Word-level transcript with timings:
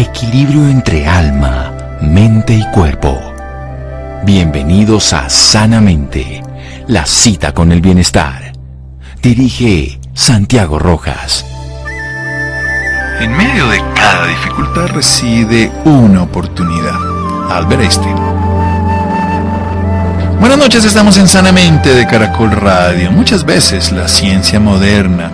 Equilibrio 0.00 0.66
entre 0.66 1.06
alma, 1.06 1.74
mente 2.00 2.54
y 2.54 2.64
cuerpo. 2.70 3.20
Bienvenidos 4.24 5.12
a 5.12 5.28
Sanamente, 5.28 6.42
la 6.86 7.04
cita 7.04 7.52
con 7.52 7.70
el 7.70 7.82
bienestar. 7.82 8.54
Dirige 9.20 10.00
Santiago 10.14 10.78
Rojas. 10.78 11.44
En 13.20 13.36
medio 13.36 13.68
de 13.68 13.78
cada 13.94 14.26
dificultad 14.26 14.86
reside 14.86 15.70
una 15.84 16.22
oportunidad. 16.22 16.96
Albert 17.50 17.82
Einstein. 17.82 18.16
Buenas 20.40 20.56
noches, 20.56 20.82
estamos 20.86 21.18
en 21.18 21.28
Sanamente 21.28 21.94
de 21.94 22.06
Caracol 22.06 22.52
Radio. 22.52 23.12
Muchas 23.12 23.44
veces 23.44 23.92
la 23.92 24.08
ciencia 24.08 24.60
moderna 24.60 25.30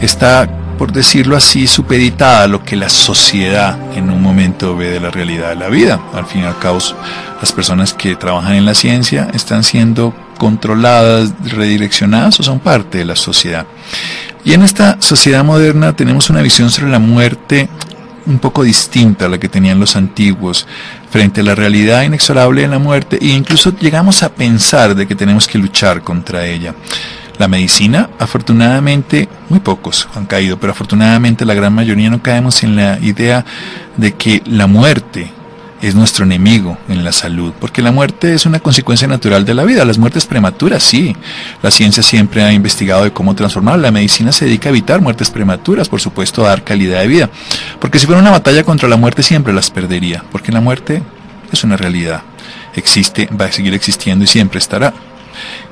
está 0.00 0.46
por 0.76 0.92
decirlo 0.92 1.36
así, 1.36 1.66
supeditada 1.66 2.44
a 2.44 2.46
lo 2.46 2.64
que 2.64 2.76
la 2.76 2.88
sociedad 2.88 3.78
en 3.96 4.10
un 4.10 4.22
momento 4.22 4.76
ve 4.76 4.90
de 4.90 5.00
la 5.00 5.10
realidad 5.10 5.50
de 5.50 5.56
la 5.56 5.68
vida. 5.68 6.00
Al 6.12 6.26
fin 6.26 6.42
y 6.42 6.44
al 6.44 6.58
cabo, 6.58 6.78
las 7.40 7.52
personas 7.52 7.94
que 7.94 8.16
trabajan 8.16 8.54
en 8.54 8.64
la 8.64 8.74
ciencia 8.74 9.28
están 9.34 9.62
siendo 9.62 10.14
controladas, 10.38 11.32
redireccionadas 11.44 12.40
o 12.40 12.42
son 12.42 12.60
parte 12.60 12.98
de 12.98 13.04
la 13.04 13.16
sociedad. 13.16 13.66
Y 14.44 14.52
en 14.52 14.62
esta 14.62 15.00
sociedad 15.00 15.44
moderna 15.44 15.94
tenemos 15.94 16.28
una 16.30 16.42
visión 16.42 16.70
sobre 16.70 16.90
la 16.90 16.98
muerte 16.98 17.68
un 18.26 18.38
poco 18.38 18.62
distinta 18.62 19.26
a 19.26 19.28
la 19.28 19.38
que 19.38 19.48
tenían 19.48 19.80
los 19.80 19.96
antiguos 19.96 20.66
frente 21.10 21.42
a 21.42 21.44
la 21.44 21.54
realidad 21.54 22.02
inexorable 22.02 22.62
de 22.62 22.68
la 22.68 22.78
muerte 22.78 23.18
e 23.20 23.28
incluso 23.28 23.76
llegamos 23.78 24.22
a 24.22 24.30
pensar 24.30 24.94
de 24.94 25.06
que 25.06 25.14
tenemos 25.14 25.46
que 25.46 25.58
luchar 25.58 26.02
contra 26.02 26.46
ella. 26.46 26.74
La 27.38 27.48
medicina, 27.48 28.10
afortunadamente, 28.18 29.28
muy 29.48 29.60
pocos 29.60 30.08
han 30.14 30.26
caído, 30.26 30.58
pero 30.58 30.72
afortunadamente 30.72 31.44
la 31.44 31.54
gran 31.54 31.74
mayoría 31.74 32.10
no 32.10 32.22
caemos 32.22 32.62
en 32.62 32.76
la 32.76 32.98
idea 33.00 33.44
de 33.96 34.14
que 34.14 34.42
la 34.46 34.66
muerte 34.66 35.32
es 35.82 35.94
nuestro 35.94 36.24
enemigo 36.24 36.78
en 36.88 37.04
la 37.04 37.12
salud, 37.12 37.52
porque 37.60 37.82
la 37.82 37.92
muerte 37.92 38.34
es 38.34 38.46
una 38.46 38.60
consecuencia 38.60 39.06
natural 39.06 39.44
de 39.44 39.52
la 39.52 39.64
vida. 39.64 39.84
Las 39.84 39.98
muertes 39.98 40.24
prematuras, 40.24 40.82
sí. 40.82 41.14
La 41.62 41.70
ciencia 41.70 42.02
siempre 42.02 42.42
ha 42.42 42.52
investigado 42.52 43.04
de 43.04 43.12
cómo 43.12 43.34
transformar. 43.34 43.78
La 43.78 43.90
medicina 43.90 44.32
se 44.32 44.46
dedica 44.46 44.68
a 44.68 44.70
evitar 44.70 45.00
muertes 45.02 45.30
prematuras, 45.30 45.88
por 45.88 46.00
supuesto, 46.00 46.44
a 46.44 46.50
dar 46.50 46.64
calidad 46.64 47.00
de 47.00 47.08
vida. 47.08 47.30
Porque 47.80 47.98
si 47.98 48.06
fuera 48.06 48.20
una 48.20 48.30
batalla 48.30 48.64
contra 48.64 48.88
la 48.88 48.96
muerte 48.96 49.22
siempre 49.22 49.52
las 49.52 49.70
perdería, 49.70 50.24
porque 50.32 50.52
la 50.52 50.60
muerte 50.60 51.02
es 51.52 51.64
una 51.64 51.76
realidad. 51.76 52.22
Existe, 52.74 53.28
va 53.38 53.46
a 53.46 53.52
seguir 53.52 53.74
existiendo 53.74 54.24
y 54.24 54.28
siempre 54.28 54.58
estará. 54.58 54.94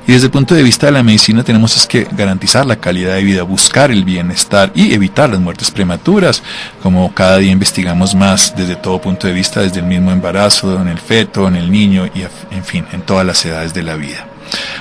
Y 0.07 0.11
desde 0.11 0.25
el 0.25 0.31
punto 0.31 0.53
de 0.53 0.63
vista 0.63 0.87
de 0.87 0.91
la 0.91 1.03
medicina 1.03 1.43
tenemos 1.43 1.87
que 1.87 2.07
garantizar 2.11 2.65
la 2.65 2.75
calidad 2.75 3.15
de 3.15 3.23
vida, 3.23 3.43
buscar 3.43 3.91
el 3.91 4.03
bienestar 4.03 4.71
y 4.75 4.93
evitar 4.93 5.29
las 5.29 5.39
muertes 5.39 5.71
prematuras, 5.71 6.43
como 6.81 7.13
cada 7.13 7.37
día 7.37 7.51
investigamos 7.51 8.13
más 8.13 8.53
desde 8.55 8.75
todo 8.75 8.99
punto 9.01 9.27
de 9.27 9.33
vista, 9.33 9.61
desde 9.61 9.79
el 9.79 9.85
mismo 9.85 10.11
embarazo, 10.11 10.81
en 10.81 10.89
el 10.89 10.99
feto, 10.99 11.47
en 11.47 11.55
el 11.55 11.71
niño 11.71 12.07
y 12.13 12.23
en 12.53 12.63
fin, 12.63 12.85
en 12.91 13.01
todas 13.01 13.25
las 13.25 13.43
edades 13.45 13.73
de 13.73 13.83
la 13.83 13.95
vida. 13.95 14.27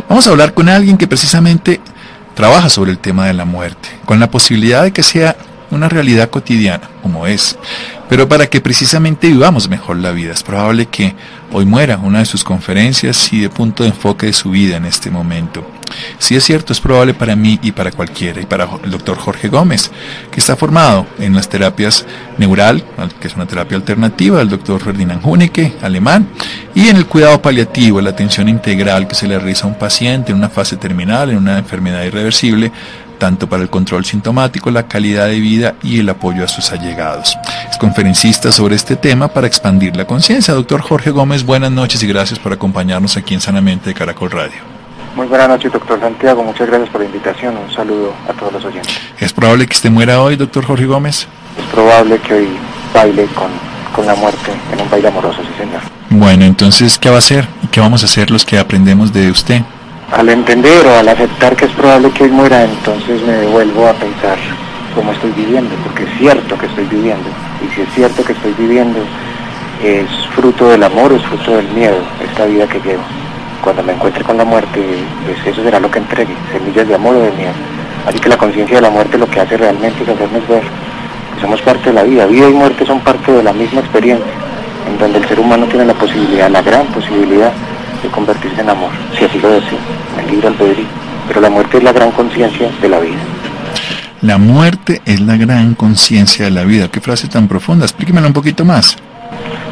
Vamos 0.08 0.26
a 0.26 0.30
hablar 0.30 0.54
con 0.54 0.68
alguien 0.68 0.98
que 0.98 1.06
precisamente 1.06 1.80
trabaja 2.34 2.68
sobre 2.68 2.90
el 2.90 2.98
tema 2.98 3.26
de 3.26 3.34
la 3.34 3.44
muerte, 3.44 3.88
con 4.04 4.18
la 4.18 4.30
posibilidad 4.30 4.82
de 4.82 4.92
que 4.92 5.02
sea 5.02 5.36
una 5.70 5.88
realidad 5.88 6.30
cotidiana, 6.30 6.90
como 7.02 7.26
es, 7.26 7.56
pero 8.12 8.28
para 8.28 8.46
que 8.46 8.60
precisamente 8.60 9.28
vivamos 9.28 9.70
mejor 9.70 9.96
la 9.96 10.10
vida. 10.10 10.34
Es 10.34 10.42
probable 10.42 10.84
que 10.84 11.14
hoy 11.50 11.64
muera 11.64 11.96
una 11.96 12.18
de 12.18 12.26
sus 12.26 12.44
conferencias 12.44 13.32
y 13.32 13.40
de 13.40 13.48
punto 13.48 13.84
de 13.84 13.88
enfoque 13.88 14.26
de 14.26 14.34
su 14.34 14.50
vida 14.50 14.76
en 14.76 14.84
este 14.84 15.10
momento. 15.10 15.66
Si 16.18 16.36
es 16.36 16.44
cierto, 16.44 16.74
es 16.74 16.80
probable 16.80 17.14
para 17.14 17.36
mí 17.36 17.58
y 17.62 17.72
para 17.72 17.90
cualquiera, 17.90 18.38
y 18.40 18.44
para 18.44 18.68
el 18.84 18.90
doctor 18.90 19.16
Jorge 19.16 19.48
Gómez, 19.48 19.90
que 20.30 20.40
está 20.40 20.56
formado 20.56 21.06
en 21.18 21.34
las 21.34 21.48
terapias 21.48 22.04
neural, 22.36 22.84
que 23.18 23.28
es 23.28 23.34
una 23.34 23.46
terapia 23.46 23.78
alternativa, 23.78 24.42
el 24.42 24.50
doctor 24.50 24.82
Ferdinand 24.82 25.24
Huneke, 25.24 25.74
alemán, 25.80 26.28
y 26.74 26.88
en 26.88 26.96
el 26.96 27.06
cuidado 27.06 27.40
paliativo, 27.40 28.00
la 28.02 28.10
atención 28.10 28.46
integral 28.48 29.08
que 29.08 29.14
se 29.14 29.26
le 29.26 29.38
realiza 29.38 29.64
a 29.64 29.68
un 29.68 29.78
paciente 29.78 30.32
en 30.32 30.38
una 30.38 30.50
fase 30.50 30.76
terminal, 30.76 31.30
en 31.30 31.38
una 31.38 31.58
enfermedad 31.58 32.04
irreversible, 32.04 32.72
tanto 33.22 33.48
para 33.48 33.62
el 33.62 33.70
control 33.70 34.04
sintomático, 34.04 34.68
la 34.72 34.88
calidad 34.88 35.28
de 35.28 35.38
vida 35.38 35.76
y 35.80 36.00
el 36.00 36.08
apoyo 36.08 36.42
a 36.42 36.48
sus 36.48 36.72
allegados. 36.72 37.38
Es 37.70 37.78
conferencista 37.78 38.50
sobre 38.50 38.74
este 38.74 38.96
tema 38.96 39.28
para 39.28 39.46
expandir 39.46 39.94
la 39.94 40.08
conciencia. 40.08 40.54
Doctor 40.54 40.80
Jorge 40.80 41.12
Gómez, 41.12 41.44
buenas 41.46 41.70
noches 41.70 42.02
y 42.02 42.08
gracias 42.08 42.40
por 42.40 42.52
acompañarnos 42.52 43.16
aquí 43.16 43.34
en 43.34 43.40
Sanamente 43.40 43.90
de 43.90 43.94
Caracol 43.94 44.32
Radio. 44.32 44.58
Muy 45.14 45.28
buenas 45.28 45.48
noches, 45.48 45.72
doctor 45.72 46.00
Santiago. 46.00 46.42
Muchas 46.42 46.66
gracias 46.66 46.90
por 46.90 47.00
la 47.00 47.06
invitación. 47.06 47.56
Un 47.56 47.72
saludo 47.72 48.12
a 48.28 48.32
todos 48.32 48.54
los 48.54 48.64
oyentes. 48.64 48.92
¿Es 49.20 49.32
probable 49.32 49.68
que 49.68 49.76
usted 49.76 49.90
muera 49.90 50.20
hoy, 50.20 50.34
doctor 50.34 50.64
Jorge 50.64 50.86
Gómez? 50.86 51.28
Es 51.56 51.66
probable 51.66 52.18
que 52.18 52.34
hoy 52.34 52.48
baile 52.92 53.26
con, 53.36 53.50
con 53.94 54.04
la 54.04 54.16
muerte 54.16 54.50
en 54.72 54.80
un 54.80 54.90
baile 54.90 55.06
amoroso, 55.06 55.38
sí, 55.42 55.62
señor. 55.62 55.80
Bueno, 56.10 56.44
entonces, 56.44 56.98
¿qué 56.98 57.08
va 57.08 57.14
a 57.14 57.18
hacer? 57.18 57.46
¿Y 57.62 57.68
qué 57.68 57.78
vamos 57.78 58.02
a 58.02 58.06
hacer 58.06 58.32
los 58.32 58.44
que 58.44 58.58
aprendemos 58.58 59.12
de 59.12 59.30
usted? 59.30 59.62
Al 60.12 60.28
entender 60.28 60.86
o 60.86 60.98
al 60.98 61.08
aceptar 61.08 61.56
que 61.56 61.64
es 61.64 61.72
probable 61.72 62.10
que 62.10 62.24
hoy 62.24 62.30
muera, 62.30 62.62
entonces 62.64 63.22
me 63.22 63.32
devuelvo 63.32 63.88
a 63.88 63.94
pensar 63.94 64.36
cómo 64.94 65.12
estoy 65.12 65.30
viviendo, 65.30 65.74
porque 65.82 66.04
es 66.04 66.10
cierto 66.18 66.58
que 66.58 66.66
estoy 66.66 66.84
viviendo. 66.84 67.28
Y 67.64 67.74
si 67.74 67.80
es 67.80 67.88
cierto 67.94 68.22
que 68.22 68.32
estoy 68.32 68.52
viviendo, 68.58 69.00
es 69.82 70.06
fruto 70.34 70.68
del 70.68 70.82
amor, 70.82 71.12
es 71.12 71.22
fruto 71.22 71.56
del 71.56 71.68
miedo, 71.68 71.96
esta 72.22 72.44
vida 72.44 72.66
que 72.68 72.78
llevo. 72.80 73.02
Cuando 73.62 73.82
me 73.82 73.94
encuentre 73.94 74.22
con 74.22 74.36
la 74.36 74.44
muerte, 74.44 74.80
pues 75.24 75.46
eso 75.46 75.62
será 75.62 75.80
lo 75.80 75.90
que 75.90 76.00
entregue, 76.00 76.34
semillas 76.52 76.86
de 76.86 76.94
amor 76.94 77.16
o 77.16 77.22
de 77.22 77.30
miedo. 77.32 77.54
Así 78.06 78.18
que 78.18 78.28
la 78.28 78.36
conciencia 78.36 78.76
de 78.76 78.82
la 78.82 78.90
muerte 78.90 79.16
lo 79.16 79.28
que 79.28 79.40
hace 79.40 79.56
realmente 79.56 80.02
es 80.02 80.08
hacernos 80.08 80.46
ver 80.46 80.62
que 81.34 81.40
somos 81.40 81.62
parte 81.62 81.88
de 81.88 81.94
la 81.94 82.02
vida. 82.02 82.26
Vida 82.26 82.50
y 82.50 82.52
muerte 82.52 82.84
son 82.84 83.00
parte 83.00 83.32
de 83.32 83.42
la 83.42 83.52
misma 83.54 83.80
experiencia, 83.80 84.32
en 84.88 84.98
donde 84.98 85.18
el 85.18 85.28
ser 85.28 85.40
humano 85.40 85.66
tiene 85.66 85.86
la 85.86 85.94
posibilidad, 85.94 86.50
la 86.50 86.60
gran 86.60 86.86
posibilidad, 86.88 87.52
de 88.02 88.08
convertirse 88.08 88.60
en 88.60 88.68
amor, 88.68 88.90
si 89.16 89.24
así 89.24 89.38
lo 89.38 89.50
desea, 89.50 89.78
en 90.18 90.30
libre 90.30 90.48
albedrío. 90.48 90.86
Pero 91.28 91.40
la 91.40 91.50
muerte 91.50 91.78
es 91.78 91.84
la 91.84 91.92
gran 91.92 92.10
conciencia 92.10 92.70
de 92.80 92.88
la 92.88 92.98
vida. 92.98 93.20
La 94.22 94.38
muerte 94.38 95.02
es 95.04 95.20
la 95.20 95.36
gran 95.36 95.74
conciencia 95.74 96.44
de 96.44 96.50
la 96.50 96.64
vida. 96.64 96.88
Qué 96.88 97.00
frase 97.00 97.28
tan 97.28 97.48
profunda. 97.48 97.84
Explíquemelo 97.84 98.28
un 98.28 98.32
poquito 98.32 98.64
más. 98.64 98.96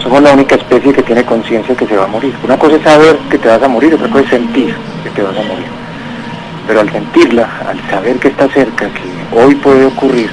Somos 0.02 0.22
la 0.22 0.32
única 0.32 0.56
especie 0.56 0.92
que 0.92 1.02
tiene 1.02 1.24
conciencia 1.24 1.74
que 1.74 1.86
se 1.86 1.96
va 1.96 2.04
a 2.04 2.08
morir. 2.08 2.34
Una 2.42 2.58
cosa 2.58 2.76
es 2.76 2.82
saber 2.82 3.16
que 3.30 3.38
te 3.38 3.48
vas 3.48 3.62
a 3.62 3.68
morir, 3.68 3.94
otra 3.94 4.08
cosa 4.08 4.24
es 4.24 4.30
sentir 4.30 4.74
que 5.04 5.10
te 5.10 5.22
vas 5.22 5.36
a 5.36 5.42
morir. 5.42 5.66
Pero 6.66 6.80
al 6.80 6.90
sentirla, 6.90 7.48
al 7.68 7.90
saber 7.90 8.16
que 8.16 8.28
está 8.28 8.48
cerca, 8.48 8.88
que 8.88 9.38
hoy 9.38 9.54
puede 9.56 9.86
ocurrir, 9.86 10.30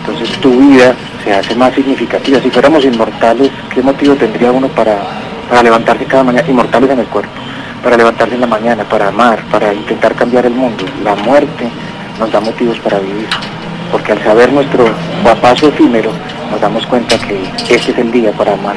entonces 0.00 0.36
tu 0.40 0.50
vida 0.50 0.94
se 1.22 1.34
hace 1.34 1.54
más 1.54 1.74
significativa. 1.74 2.40
Si 2.40 2.50
fuéramos 2.50 2.84
inmortales, 2.84 3.50
¿qué 3.72 3.82
motivo 3.82 4.14
tendría 4.14 4.50
uno 4.50 4.68
para 4.68 4.96
para 5.50 5.62
levantarse 5.64 6.04
cada 6.04 6.22
mañana, 6.22 6.48
inmortales 6.48 6.90
en 6.90 7.00
el 7.00 7.06
cuerpo, 7.06 7.32
para 7.82 7.96
levantarse 7.96 8.36
en 8.36 8.40
la 8.40 8.46
mañana, 8.46 8.84
para 8.84 9.08
amar, 9.08 9.42
para 9.50 9.74
intentar 9.74 10.14
cambiar 10.14 10.46
el 10.46 10.54
mundo. 10.54 10.84
La 11.04 11.16
muerte 11.16 11.68
nos 12.18 12.30
da 12.30 12.40
motivos 12.40 12.78
para 12.78 13.00
vivir, 13.00 13.26
porque 13.90 14.12
al 14.12 14.22
saber 14.22 14.52
nuestro 14.52 14.86
paso 15.42 15.68
efímero, 15.68 16.12
nos 16.50 16.60
damos 16.60 16.86
cuenta 16.86 17.18
que 17.18 17.42
este 17.68 17.90
es 17.92 17.98
el 17.98 18.12
día 18.12 18.32
para 18.32 18.54
amar. 18.54 18.76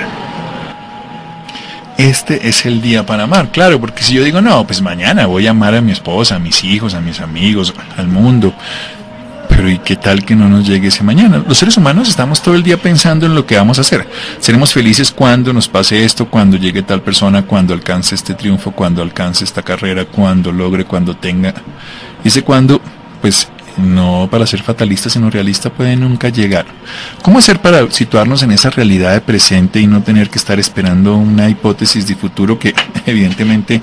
Este 1.95 2.49
es 2.49 2.65
el 2.65 2.81
día 2.81 3.05
para 3.05 3.23
amar, 3.23 3.49
claro, 3.49 3.79
porque 3.79 4.01
si 4.01 4.15
yo 4.15 4.23
digo, 4.23 4.41
no, 4.41 4.65
pues 4.65 4.81
mañana 4.81 5.27
voy 5.27 5.45
a 5.45 5.51
amar 5.51 5.75
a 5.75 5.81
mi 5.81 5.91
esposa, 5.91 6.35
a 6.35 6.39
mis 6.39 6.63
hijos, 6.63 6.95
a 6.95 7.01
mis 7.01 7.21
amigos, 7.21 7.73
al 7.95 8.07
mundo, 8.07 8.51
¿y 9.69 9.79
qué 9.79 9.95
tal 9.95 10.25
que 10.25 10.35
no 10.35 10.49
nos 10.49 10.67
llegue 10.67 10.87
ese 10.87 11.03
mañana? 11.03 11.43
Los 11.47 11.57
seres 11.57 11.77
humanos 11.77 12.09
estamos 12.09 12.41
todo 12.41 12.55
el 12.55 12.63
día 12.63 12.77
pensando 12.77 13.25
en 13.25 13.35
lo 13.35 13.45
que 13.45 13.55
vamos 13.55 13.77
a 13.77 13.81
hacer. 13.81 14.07
Seremos 14.39 14.73
felices 14.73 15.11
cuando 15.11 15.53
nos 15.53 15.67
pase 15.67 16.03
esto, 16.03 16.29
cuando 16.29 16.57
llegue 16.57 16.81
tal 16.81 17.01
persona, 17.01 17.43
cuando 17.43 17.73
alcance 17.73 18.15
este 18.15 18.33
triunfo, 18.33 18.71
cuando 18.71 19.01
alcance 19.01 19.43
esta 19.43 19.61
carrera, 19.61 20.05
cuando 20.05 20.51
logre, 20.51 20.85
cuando 20.85 21.15
tenga. 21.15 21.53
Dice 22.23 22.43
cuando, 22.43 22.81
pues 23.21 23.47
no 23.77 24.27
para 24.29 24.45
ser 24.45 24.61
fatalista, 24.61 25.09
sino 25.09 25.29
realista, 25.29 25.69
puede 25.69 25.95
nunca 25.95 26.29
llegar. 26.29 26.65
¿Cómo 27.21 27.39
hacer 27.39 27.59
para 27.59 27.89
situarnos 27.91 28.43
en 28.43 28.51
esa 28.51 28.69
realidad 28.69 29.13
de 29.13 29.21
presente 29.21 29.79
y 29.79 29.87
no 29.87 30.01
tener 30.01 30.29
que 30.29 30.37
estar 30.37 30.59
esperando 30.59 31.15
una 31.15 31.49
hipótesis 31.49 32.07
de 32.07 32.15
futuro 32.15 32.59
que 32.59 32.73
evidentemente, 33.05 33.81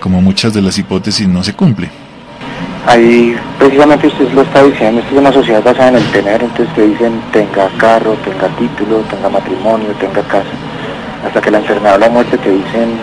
como 0.00 0.20
muchas 0.20 0.52
de 0.54 0.62
las 0.62 0.78
hipótesis, 0.78 1.28
no 1.28 1.42
se 1.44 1.54
cumple? 1.54 2.01
Ahí 2.86 3.36
precisamente 3.60 4.08
usted 4.08 4.32
lo 4.32 4.42
está 4.42 4.64
diciendo, 4.64 5.00
esto 5.00 5.14
es 5.14 5.20
una 5.20 5.32
sociedad 5.32 5.62
basada 5.62 5.90
en 5.90 5.96
el 5.96 6.10
tener, 6.10 6.42
entonces 6.42 6.74
te 6.74 6.82
dicen 6.88 7.20
tenga 7.32 7.68
carro, 7.78 8.14
tenga 8.24 8.48
título, 8.58 8.98
tenga 9.08 9.28
matrimonio, 9.28 9.88
tenga 10.00 10.20
casa. 10.22 10.50
Hasta 11.24 11.40
que 11.40 11.52
la 11.52 11.58
enfermedad 11.58 11.94
o 11.94 11.98
la 11.98 12.08
muerte 12.08 12.36
te 12.38 12.50
dicen 12.50 12.98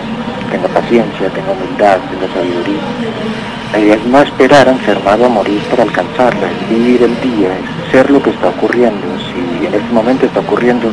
tenga 0.51 0.67
paciencia, 0.67 1.29
tenga 1.29 1.51
humildad, 1.51 1.97
tenga 2.11 2.33
sabiduría. 2.33 2.81
La 3.71 3.79
idea 3.79 3.95
es 3.95 4.05
no 4.05 4.21
esperar 4.21 4.67
a 4.67 4.71
enfermar 4.71 5.23
a 5.23 5.29
morir 5.29 5.61
para 5.69 5.83
alcanzarla, 5.83 6.51
es 6.51 6.69
vivir 6.69 7.03
el 7.03 7.15
día, 7.21 7.49
es 7.53 7.91
ser 7.91 8.09
lo 8.11 8.21
que 8.21 8.31
está 8.31 8.49
ocurriendo. 8.49 9.05
Si 9.31 9.65
en 9.65 9.73
este 9.73 9.93
momento 9.93 10.25
está 10.25 10.41
ocurriendo, 10.41 10.89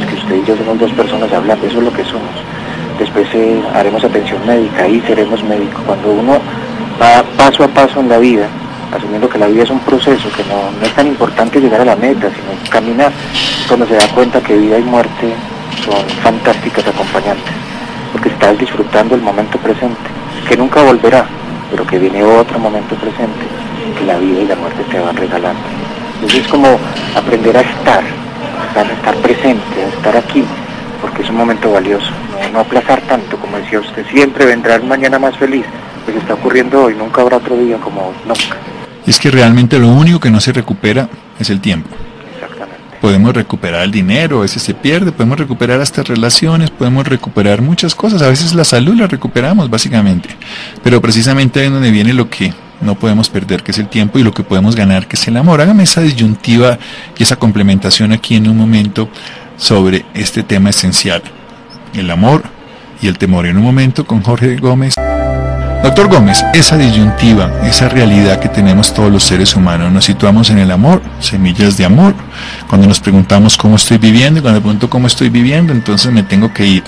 es 0.00 0.06
que 0.06 0.14
usted 0.16 0.36
y 0.36 0.44
yo 0.44 0.56
somos 0.56 0.78
dos 0.78 0.92
personas 0.92 1.32
hablando, 1.32 1.66
eso 1.66 1.78
es 1.78 1.84
lo 1.84 1.92
que 1.92 2.04
somos. 2.04 2.34
Después 2.98 3.26
eh, 3.32 3.62
haremos 3.72 4.04
atención 4.04 4.44
médica, 4.46 4.82
ahí 4.82 5.00
seremos 5.06 5.42
médicos. 5.44 5.80
Cuando 5.86 6.10
uno 6.10 6.40
va 7.00 7.22
paso 7.36 7.64
a 7.64 7.68
paso 7.68 8.00
en 8.00 8.08
la 8.08 8.18
vida, 8.18 8.48
asumiendo 8.94 9.28
que 9.28 9.38
la 9.38 9.46
vida 9.46 9.62
es 9.62 9.70
un 9.70 9.80
proceso, 9.80 10.28
que 10.36 10.44
no, 10.44 10.70
no 10.78 10.86
es 10.86 10.92
tan 10.94 11.06
importante 11.06 11.60
llegar 11.60 11.80
a 11.80 11.84
la 11.84 11.96
meta, 11.96 12.28
sino 12.28 12.70
caminar, 12.70 13.12
cuando 13.66 13.86
se 13.86 13.94
da 13.94 14.06
cuenta 14.08 14.40
que 14.40 14.56
vida 14.56 14.78
y 14.78 14.82
muerte 14.82 15.34
son 15.84 16.08
fantásticas 16.22 16.86
acompañantes, 16.86 17.52
porque 18.12 18.28
estás 18.30 18.58
disfrutando 18.58 19.14
el 19.14 19.22
momento 19.22 19.58
presente, 19.58 20.10
que 20.48 20.56
nunca 20.56 20.82
volverá, 20.82 21.26
pero 21.70 21.86
que 21.86 21.98
viene 21.98 22.24
otro 22.24 22.58
momento 22.58 22.94
presente, 22.96 23.46
que 23.98 24.04
la 24.04 24.18
vida 24.18 24.40
y 24.40 24.46
la 24.46 24.56
muerte 24.56 24.82
te 24.90 24.98
van 24.98 25.16
regalando. 25.16 25.62
Entonces 26.14 26.40
es 26.40 26.48
como 26.48 26.78
aprender 27.14 27.56
a 27.56 27.60
estar, 27.60 28.02
a 28.74 28.82
estar 28.82 29.14
presente, 29.16 29.84
a 29.84 29.88
estar 29.96 30.16
aquí, 30.16 30.44
porque 31.00 31.22
es 31.22 31.30
un 31.30 31.36
momento 31.36 31.70
valioso, 31.70 32.10
no, 32.52 32.60
aplazar 32.60 33.00
tanto, 33.02 33.36
como 33.36 33.58
decía 33.58 33.78
usted, 33.80 34.04
siempre 34.10 34.46
vendrá 34.46 34.78
mañana 34.80 35.18
más 35.18 35.36
feliz, 35.36 35.64
pues 36.12 36.22
está 36.22 36.34
ocurriendo 36.34 36.84
hoy, 36.84 36.94
nunca 36.94 37.20
habrá 37.20 37.36
otro 37.36 37.56
día 37.56 37.76
como 37.78 38.12
nunca. 38.26 38.56
Es 39.06 39.18
que 39.18 39.30
realmente 39.30 39.78
lo 39.78 39.88
único 39.88 40.20
que 40.20 40.30
no 40.30 40.40
se 40.40 40.52
recupera 40.52 41.08
es 41.38 41.50
el 41.50 41.60
tiempo. 41.60 41.90
Podemos 43.00 43.34
recuperar 43.34 43.82
el 43.82 43.90
dinero, 43.90 44.38
a 44.38 44.42
veces 44.42 44.62
se 44.62 44.74
pierde, 44.74 45.12
podemos 45.12 45.38
recuperar 45.38 45.80
hasta 45.80 46.02
relaciones, 46.02 46.70
podemos 46.70 47.06
recuperar 47.06 47.62
muchas 47.62 47.94
cosas, 47.94 48.22
a 48.22 48.28
veces 48.28 48.54
la 48.54 48.64
salud 48.64 48.94
la 48.94 49.06
recuperamos 49.06 49.70
básicamente, 49.70 50.30
pero 50.82 51.00
precisamente 51.00 51.60
ahí 51.60 51.66
es 51.66 51.72
donde 51.72 51.90
viene 51.90 52.12
lo 52.12 52.28
que 52.28 52.52
no 52.80 52.94
podemos 52.94 53.28
perder, 53.28 53.62
que 53.62 53.72
es 53.72 53.78
el 53.78 53.88
tiempo, 53.88 54.18
y 54.18 54.22
lo 54.22 54.32
que 54.32 54.42
podemos 54.42 54.74
ganar, 54.74 55.06
que 55.06 55.16
es 55.16 55.28
el 55.28 55.36
amor. 55.36 55.60
Hágame 55.60 55.82
esa 55.82 56.00
disyuntiva 56.00 56.78
y 57.16 57.22
esa 57.22 57.36
complementación 57.36 58.12
aquí 58.12 58.36
en 58.36 58.48
un 58.48 58.56
momento 58.56 59.08
sobre 59.56 60.06
este 60.14 60.42
tema 60.42 60.70
esencial, 60.70 61.22
el 61.94 62.10
amor 62.10 62.42
y 63.02 63.08
el 63.08 63.18
temor. 63.18 63.46
En 63.46 63.58
un 63.58 63.64
momento 63.64 64.06
con 64.06 64.22
Jorge 64.22 64.56
Gómez. 64.56 64.94
Doctor 65.88 66.08
Gómez, 66.08 66.44
esa 66.52 66.76
disyuntiva, 66.76 67.50
esa 67.64 67.88
realidad 67.88 68.38
que 68.40 68.50
tenemos 68.50 68.92
todos 68.92 69.10
los 69.10 69.22
seres 69.22 69.56
humanos, 69.56 69.90
nos 69.90 70.04
situamos 70.04 70.50
en 70.50 70.58
el 70.58 70.70
amor, 70.70 71.00
semillas 71.18 71.78
de 71.78 71.86
amor. 71.86 72.12
Cuando 72.68 72.86
nos 72.86 73.00
preguntamos 73.00 73.56
cómo 73.56 73.76
estoy 73.76 73.96
viviendo, 73.96 74.38
y 74.38 74.42
cuando 74.42 74.60
me 74.60 74.64
pregunto 74.64 74.90
cómo 74.90 75.06
estoy 75.06 75.30
viviendo, 75.30 75.72
entonces 75.72 76.12
me 76.12 76.22
tengo 76.22 76.52
que 76.52 76.66
ir 76.66 76.84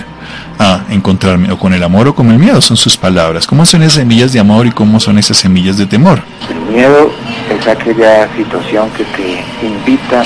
a 0.59 0.83
encontrarme 0.91 1.51
o 1.51 1.57
con 1.57 1.73
el 1.73 1.81
amor 1.81 2.09
o 2.09 2.13
con 2.13 2.29
el 2.29 2.37
miedo, 2.37 2.61
son 2.61 2.77
sus 2.77 2.95
palabras. 2.95 3.47
¿Cómo 3.47 3.65
son 3.65 3.81
esas 3.81 3.93
semillas 3.93 4.33
de 4.33 4.39
amor 4.39 4.67
y 4.67 4.71
cómo 4.71 4.99
son 4.99 5.17
esas 5.17 5.37
semillas 5.37 5.79
de 5.79 5.87
temor? 5.87 6.21
El 6.51 6.71
miedo 6.71 7.11
es 7.49 7.67
aquella 7.67 8.29
situación 8.37 8.87
que 8.91 9.03
te 9.03 9.65
invita 9.65 10.23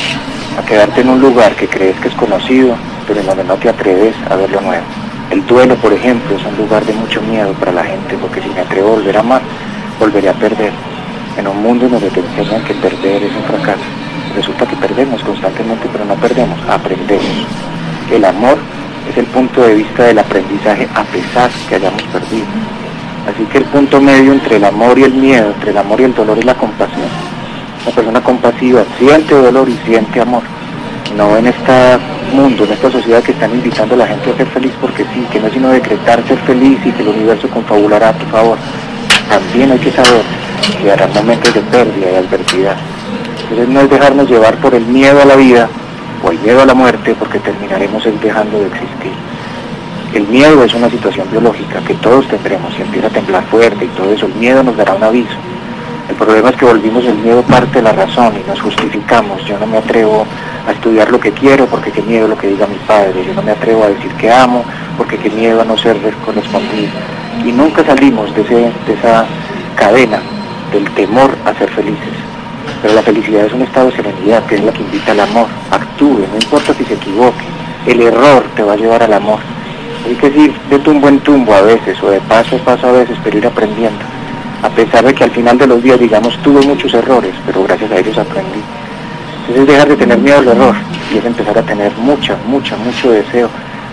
a 0.59 0.65
quedarte 0.65 0.99
en 0.99 1.11
un 1.11 1.21
lugar 1.21 1.55
que 1.55 1.69
crees 1.69 1.95
que 2.01 2.09
es 2.09 2.15
conocido, 2.15 2.75
pero 3.07 3.21
en 3.21 3.25
donde 3.25 3.45
no 3.45 3.55
te 3.55 3.69
atreves 3.69 4.15
a 4.29 4.35
ver 4.35 4.49
lo 4.49 4.59
nuevo. 4.59 4.83
El 5.31 5.45
duelo, 5.47 5.75
por 5.77 5.91
ejemplo, 5.91 6.35
es 6.35 6.45
un 6.45 6.55
lugar 6.55 6.85
de 6.85 6.93
mucho 6.93 7.21
miedo 7.21 7.51
para 7.53 7.71
la 7.71 7.83
gente, 7.83 8.15
porque 8.21 8.41
si 8.41 8.49
me 8.49 8.61
atrevo 8.61 8.89
a 8.89 8.95
volver 8.95 9.17
a 9.17 9.21
amar, 9.21 9.41
volveré 9.99 10.29
a 10.29 10.33
perder. 10.33 10.71
En 11.37 11.47
un 11.47 11.61
mundo 11.63 11.89
donde 11.89 12.09
te 12.11 12.19
enseñan 12.19 12.63
que 12.63 12.75
perder 12.75 13.23
es 13.23 13.35
un 13.35 13.43
fracaso. 13.43 13.83
Resulta 14.35 14.67
que 14.67 14.75
perdemos 14.75 15.23
constantemente, 15.23 15.87
pero 15.91 16.05
no 16.05 16.15
perdemos, 16.15 16.59
aprendemos. 16.69 17.25
El 18.11 18.23
amor 18.23 18.57
es 19.09 19.17
el 19.17 19.25
punto 19.25 19.61
de 19.61 19.75
vista 19.75 20.03
del 20.03 20.19
aprendizaje 20.19 20.87
a 20.93 21.03
pesar 21.03 21.49
que 21.67 21.75
hayamos 21.75 22.03
perdido. 22.03 22.45
Así 23.27 23.43
que 23.45 23.57
el 23.57 23.65
punto 23.65 23.99
medio 23.99 24.31
entre 24.31 24.57
el 24.57 24.63
amor 24.63 24.97
y 24.99 25.03
el 25.03 25.13
miedo, 25.13 25.51
entre 25.51 25.71
el 25.71 25.77
amor 25.77 25.99
y 26.01 26.03
el 26.03 26.13
dolor 26.13 26.37
es 26.37 26.45
la 26.45 26.55
compasión. 26.55 27.09
La 27.85 27.91
persona 27.91 28.21
compasiva 28.21 28.83
siente 28.99 29.33
dolor 29.33 29.67
y 29.67 29.77
siente 29.85 30.21
amor. 30.21 30.43
No 31.15 31.37
en 31.37 31.47
este 31.47 31.97
mundo, 32.33 32.65
en 32.65 32.73
esta 32.73 32.91
sociedad 32.91 33.23
que 33.23 33.31
están 33.31 33.51
invitando 33.51 33.95
a 33.95 33.99
la 33.99 34.07
gente 34.07 34.31
a 34.31 34.37
ser 34.37 34.47
feliz 34.47 34.73
porque 34.81 35.05
sí, 35.13 35.25
que 35.31 35.39
no 35.39 35.47
es 35.47 35.53
sino 35.53 35.69
decretar 35.69 36.21
ser 36.27 36.37
feliz 36.39 36.77
y 36.85 36.91
que 36.91 37.03
el 37.03 37.07
universo 37.07 37.47
confabulará 37.49 38.09
a 38.09 38.13
tu 38.13 38.25
favor. 38.25 38.57
También 39.29 39.71
hay 39.71 39.79
que 39.79 39.91
saber 39.91 40.23
que 40.81 40.91
habrá 40.91 41.07
momentos 41.07 41.53
de 41.53 41.61
pérdida 41.61 42.11
y 42.11 42.15
adversidad. 42.15 42.75
Entonces 43.43 43.69
no 43.69 43.81
es 43.81 43.89
dejarnos 43.89 44.29
llevar 44.29 44.55
por 44.57 44.75
el 44.75 44.85
miedo 44.85 45.21
a 45.21 45.25
la 45.25 45.35
vida 45.35 45.69
o 46.21 46.31
el 46.31 46.39
miedo 46.39 46.61
a 46.61 46.65
la 46.65 46.73
muerte 46.73 47.15
porque 47.17 47.39
terminaremos 47.39 48.03
dejando 48.21 48.59
de 48.59 48.67
existir. 48.67 49.13
El 50.13 50.27
miedo 50.27 50.63
es 50.63 50.73
una 50.73 50.89
situación 50.89 51.27
biológica 51.31 51.79
que 51.81 51.93
todos 51.95 52.27
tendremos, 52.27 52.73
si 52.73 52.81
empieza 52.81 53.07
a 53.07 53.11
temblar 53.11 53.43
fuerte 53.45 53.85
y 53.85 53.87
todo 53.89 54.11
eso, 54.11 54.25
el 54.25 54.35
miedo 54.35 54.63
nos 54.63 54.75
dará 54.75 54.93
un 54.93 55.03
aviso. 55.03 55.35
El 56.09 56.15
problema 56.15 56.49
es 56.49 56.55
que 56.57 56.65
volvimos 56.65 57.05
el 57.05 57.15
miedo 57.15 57.41
parte 57.43 57.77
de 57.77 57.81
la 57.81 57.93
razón 57.93 58.33
y 58.35 58.47
nos 58.47 58.61
justificamos. 58.61 59.43
Yo 59.45 59.57
no 59.59 59.65
me 59.65 59.77
atrevo 59.77 60.25
a 60.67 60.71
estudiar 60.71 61.11
lo 61.11 61.19
que 61.19 61.31
quiero 61.31 61.65
porque 61.67 61.91
qué 61.91 62.01
miedo 62.01 62.27
lo 62.27 62.37
que 62.37 62.47
diga 62.47 62.67
mi 62.67 62.77
padre. 62.87 63.23
Yo 63.25 63.33
no 63.33 63.41
me 63.41 63.51
atrevo 63.51 63.83
a 63.83 63.89
decir 63.89 64.11
que 64.13 64.31
amo 64.31 64.63
porque 64.97 65.17
qué 65.17 65.29
miedo 65.29 65.61
a 65.61 65.65
no 65.65 65.77
ser 65.77 65.97
correspondido. 66.25 66.91
Y 67.43 67.51
nunca 67.51 67.83
salimos 67.83 68.33
de, 68.35 68.43
de 68.43 68.93
esa 68.93 69.25
cadena 69.75 70.19
del 70.71 70.89
temor 70.91 71.35
a 71.45 71.53
ser 71.53 71.69
felices. 71.71 72.13
Pero 72.81 72.93
la 72.93 73.01
felicidad 73.01 73.45
es 73.45 73.53
un 73.53 73.61
estado 73.61 73.89
de 73.89 73.95
serenidad 73.95 74.45
que 74.45 74.55
es 74.55 74.63
la 74.63 74.71
que 74.71 74.81
invita 74.81 75.11
al 75.11 75.19
amor. 75.19 75.47
Actúe, 75.71 76.25
no 76.31 76.35
importa 76.41 76.73
si 76.73 76.83
se 76.85 76.95
equivoque. 76.95 77.45
El 77.85 78.01
error 78.01 78.45
te 78.55 78.63
va 78.63 78.73
a 78.73 78.77
llevar 78.77 79.03
al 79.03 79.13
amor. 79.13 79.39
Hay 80.05 80.15
que 80.15 80.27
ir 80.27 80.53
de 80.69 80.79
tumbo 80.79 81.07
en 81.07 81.19
tumbo 81.19 81.53
a 81.53 81.61
veces 81.61 82.01
o 82.03 82.09
de 82.09 82.19
paso 82.21 82.55
a 82.55 82.59
paso 82.59 82.87
a 82.87 82.91
veces, 82.91 83.17
pero 83.23 83.37
ir 83.37 83.47
aprendiendo. 83.47 84.03
A 84.61 84.69
pesar 84.69 85.05
de 85.05 85.13
que 85.13 85.23
al 85.23 85.31
final 85.31 85.57
de 85.57 85.67
los 85.67 85.81
días, 85.81 85.99
digamos, 85.99 86.37
tuve 86.41 86.61
muchos 86.65 86.93
errores, 86.93 87.33
pero 87.45 87.63
gracias 87.63 87.91
a 87.91 87.97
ellos 87.97 88.17
aprendí. 88.17 88.61
Entonces 89.47 89.63
es 89.63 89.67
dejar 89.67 89.87
de 89.87 89.95
tener 89.95 90.17
miedo 90.17 90.39
al 90.39 90.47
error 90.47 90.75
y 91.13 91.17
es 91.17 91.25
empezar 91.25 91.57
a 91.57 91.61
tener 91.61 91.91
mucha, 91.97 92.35
mucha, 92.47 92.75
mucho 92.77 93.11
deseo 93.11 93.49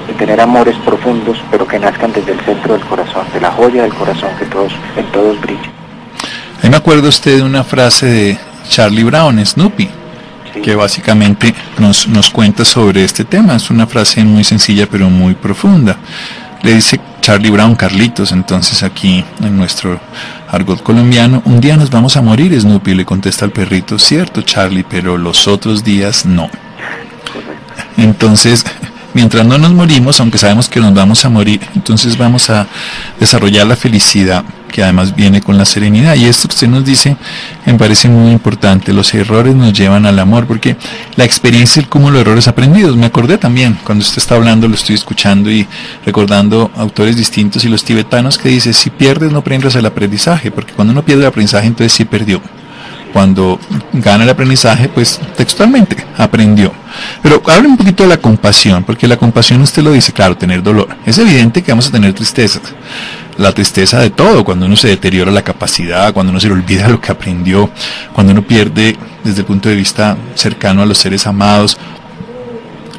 de 0.06 0.14
tener 0.14 0.40
amores 0.40 0.75
profundos, 0.78 1.38
pero 1.50 1.66
que 1.69 1.78
nazcan 1.78 2.12
desde 2.12 2.32
el 2.32 2.40
centro 2.40 2.72
del 2.72 2.82
corazón, 2.87 3.26
de 3.34 3.40
la 3.40 3.50
joya 3.52 3.82
del 3.82 3.93
corazón 3.93 4.31
que 4.38 4.46
todos, 4.46 4.72
en 4.96 5.04
todos 5.12 5.40
brilla. 5.40 5.70
Ahí 6.62 6.70
me 6.70 6.76
acuerdo 6.76 7.08
usted 7.08 7.37
de 7.37 7.43
una 7.43 7.64
frase 7.64 8.06
de 8.06 8.38
Charlie 8.69 9.04
Brown, 9.04 9.44
Snoopy, 9.44 9.88
que 10.62 10.75
básicamente 10.75 11.55
nos, 11.78 12.08
nos 12.08 12.31
cuenta 12.31 12.64
sobre 12.64 13.05
este 13.05 13.25
tema. 13.25 13.56
Es 13.56 13.70
una 13.70 13.87
frase 13.87 14.25
muy 14.25 14.44
sencilla 14.44 14.87
pero 14.90 15.10
muy 15.10 15.34
profunda. 15.34 15.98
Le 16.62 16.75
dice 16.75 16.98
Charlie 17.22 17.50
Brown, 17.50 17.76
Carlitos, 17.76 18.32
entonces 18.32 18.82
aquí 18.82 19.24
en 19.40 19.56
nuestro 19.56 20.00
argot 20.50 20.82
colombiano, 20.82 21.40
un 21.44 21.60
día 21.60 21.76
nos 21.76 21.88
vamos 21.88 22.16
a 22.16 22.20
morir, 22.20 22.60
Snoopy, 22.60 22.94
le 22.94 23.04
contesta 23.04 23.44
al 23.44 23.52
perrito, 23.52 23.96
cierto 23.96 24.42
Charlie, 24.42 24.84
pero 24.84 25.16
los 25.16 25.46
otros 25.46 25.84
días 25.84 26.26
no. 26.26 26.50
Entonces, 27.96 28.64
mientras 29.14 29.46
no 29.46 29.56
nos 29.56 29.72
morimos, 29.72 30.19
aunque 30.19 30.36
sabemos 30.36 30.69
que 30.69 30.80
nos 30.80 30.92
vamos 30.94 31.24
a 31.24 31.28
morir, 31.28 31.60
entonces 31.76 32.19
vamos 32.19 32.50
a 32.50 32.66
desarrollar 33.20 33.69
la 33.69 33.76
felicidad 33.76 34.44
que 34.72 34.82
además 34.82 35.14
viene 35.14 35.40
con 35.40 35.56
la 35.56 35.64
serenidad. 35.64 36.16
Y 36.16 36.24
esto 36.24 36.48
que 36.48 36.54
usted 36.54 36.66
nos 36.66 36.84
dice 36.84 37.16
me 37.64 37.74
parece 37.74 38.08
muy 38.08 38.32
importante. 38.32 38.92
Los 38.92 39.14
errores 39.14 39.54
nos 39.54 39.72
llevan 39.72 40.06
al 40.06 40.19
amor, 40.19 40.46
porque 40.48 40.76
la 41.14 41.24
experiencia 41.24 41.81
es 41.81 41.84
el 41.84 41.88
cúmulo 41.88 42.17
de 42.17 42.22
errores 42.22 42.48
aprendidos. 42.48 42.96
Me 42.96 43.06
acordé 43.06 43.38
también, 43.38 43.79
cuando 43.84 44.02
usted 44.02 44.19
está 44.19 44.34
hablando, 44.34 44.67
lo 44.67 44.74
estoy 44.74 44.96
escuchando 44.96 45.48
y 45.48 45.69
recordando 46.05 46.72
autores 46.76 47.17
distintos 47.17 47.64
y 47.64 47.69
los 47.69 47.84
tibetanos 47.84 48.38
que 48.38 48.48
dice, 48.48 48.72
si 48.72 48.91
pierdes 48.91 49.31
no 49.31 49.38
aprendes 49.38 49.76
el 49.76 49.86
aprendizaje, 49.86 50.50
porque 50.50 50.72
cuando 50.72 50.93
uno 50.93 51.05
pierde 51.05 51.22
el 51.22 51.29
aprendizaje, 51.29 51.69
entonces 51.69 51.93
sí 51.93 52.05
perdió 52.05 52.43
cuando 53.12 53.60
gana 53.93 54.24
el 54.24 54.31
aprendizaje, 54.31 54.88
pues 54.88 55.20
textualmente 55.36 55.96
aprendió. 56.17 56.72
Pero 57.22 57.43
hable 57.46 57.69
un 57.69 57.76
poquito 57.76 58.02
de 58.02 58.08
la 58.08 58.17
compasión, 58.17 58.84
porque 58.84 59.06
la 59.06 59.17
compasión 59.17 59.60
usted 59.60 59.82
lo 59.82 59.93
dice, 59.93 60.12
claro, 60.12 60.36
tener 60.36 60.62
dolor. 60.62 60.88
Es 61.05 61.19
evidente 61.19 61.62
que 61.62 61.72
vamos 61.72 61.88
a 61.88 61.93
tener 61.93 62.12
tristezas. 62.14 62.62
La 63.39 63.53
tristeza 63.53 63.98
de 63.98 64.10
todo, 64.10 64.44
cuando 64.44 64.67
uno 64.67 64.77
se 64.77 64.89
deteriora 64.89 65.32
la 65.32 65.43
capacidad, 65.43 66.12
cuando 66.12 66.31
uno 66.31 66.41
se 66.41 66.48
le 66.48 66.55
olvida 66.55 66.89
lo 66.89 67.01
que 67.01 67.12
aprendió, 67.12 67.70
cuando 68.12 68.32
uno 68.32 68.43
pierde 68.43 68.96
desde 69.24 69.41
el 69.41 69.46
punto 69.46 69.69
de 69.69 69.77
vista 69.77 70.17
cercano 70.34 70.82
a 70.82 70.86
los 70.86 70.98
seres 70.98 71.27
amados, 71.27 71.79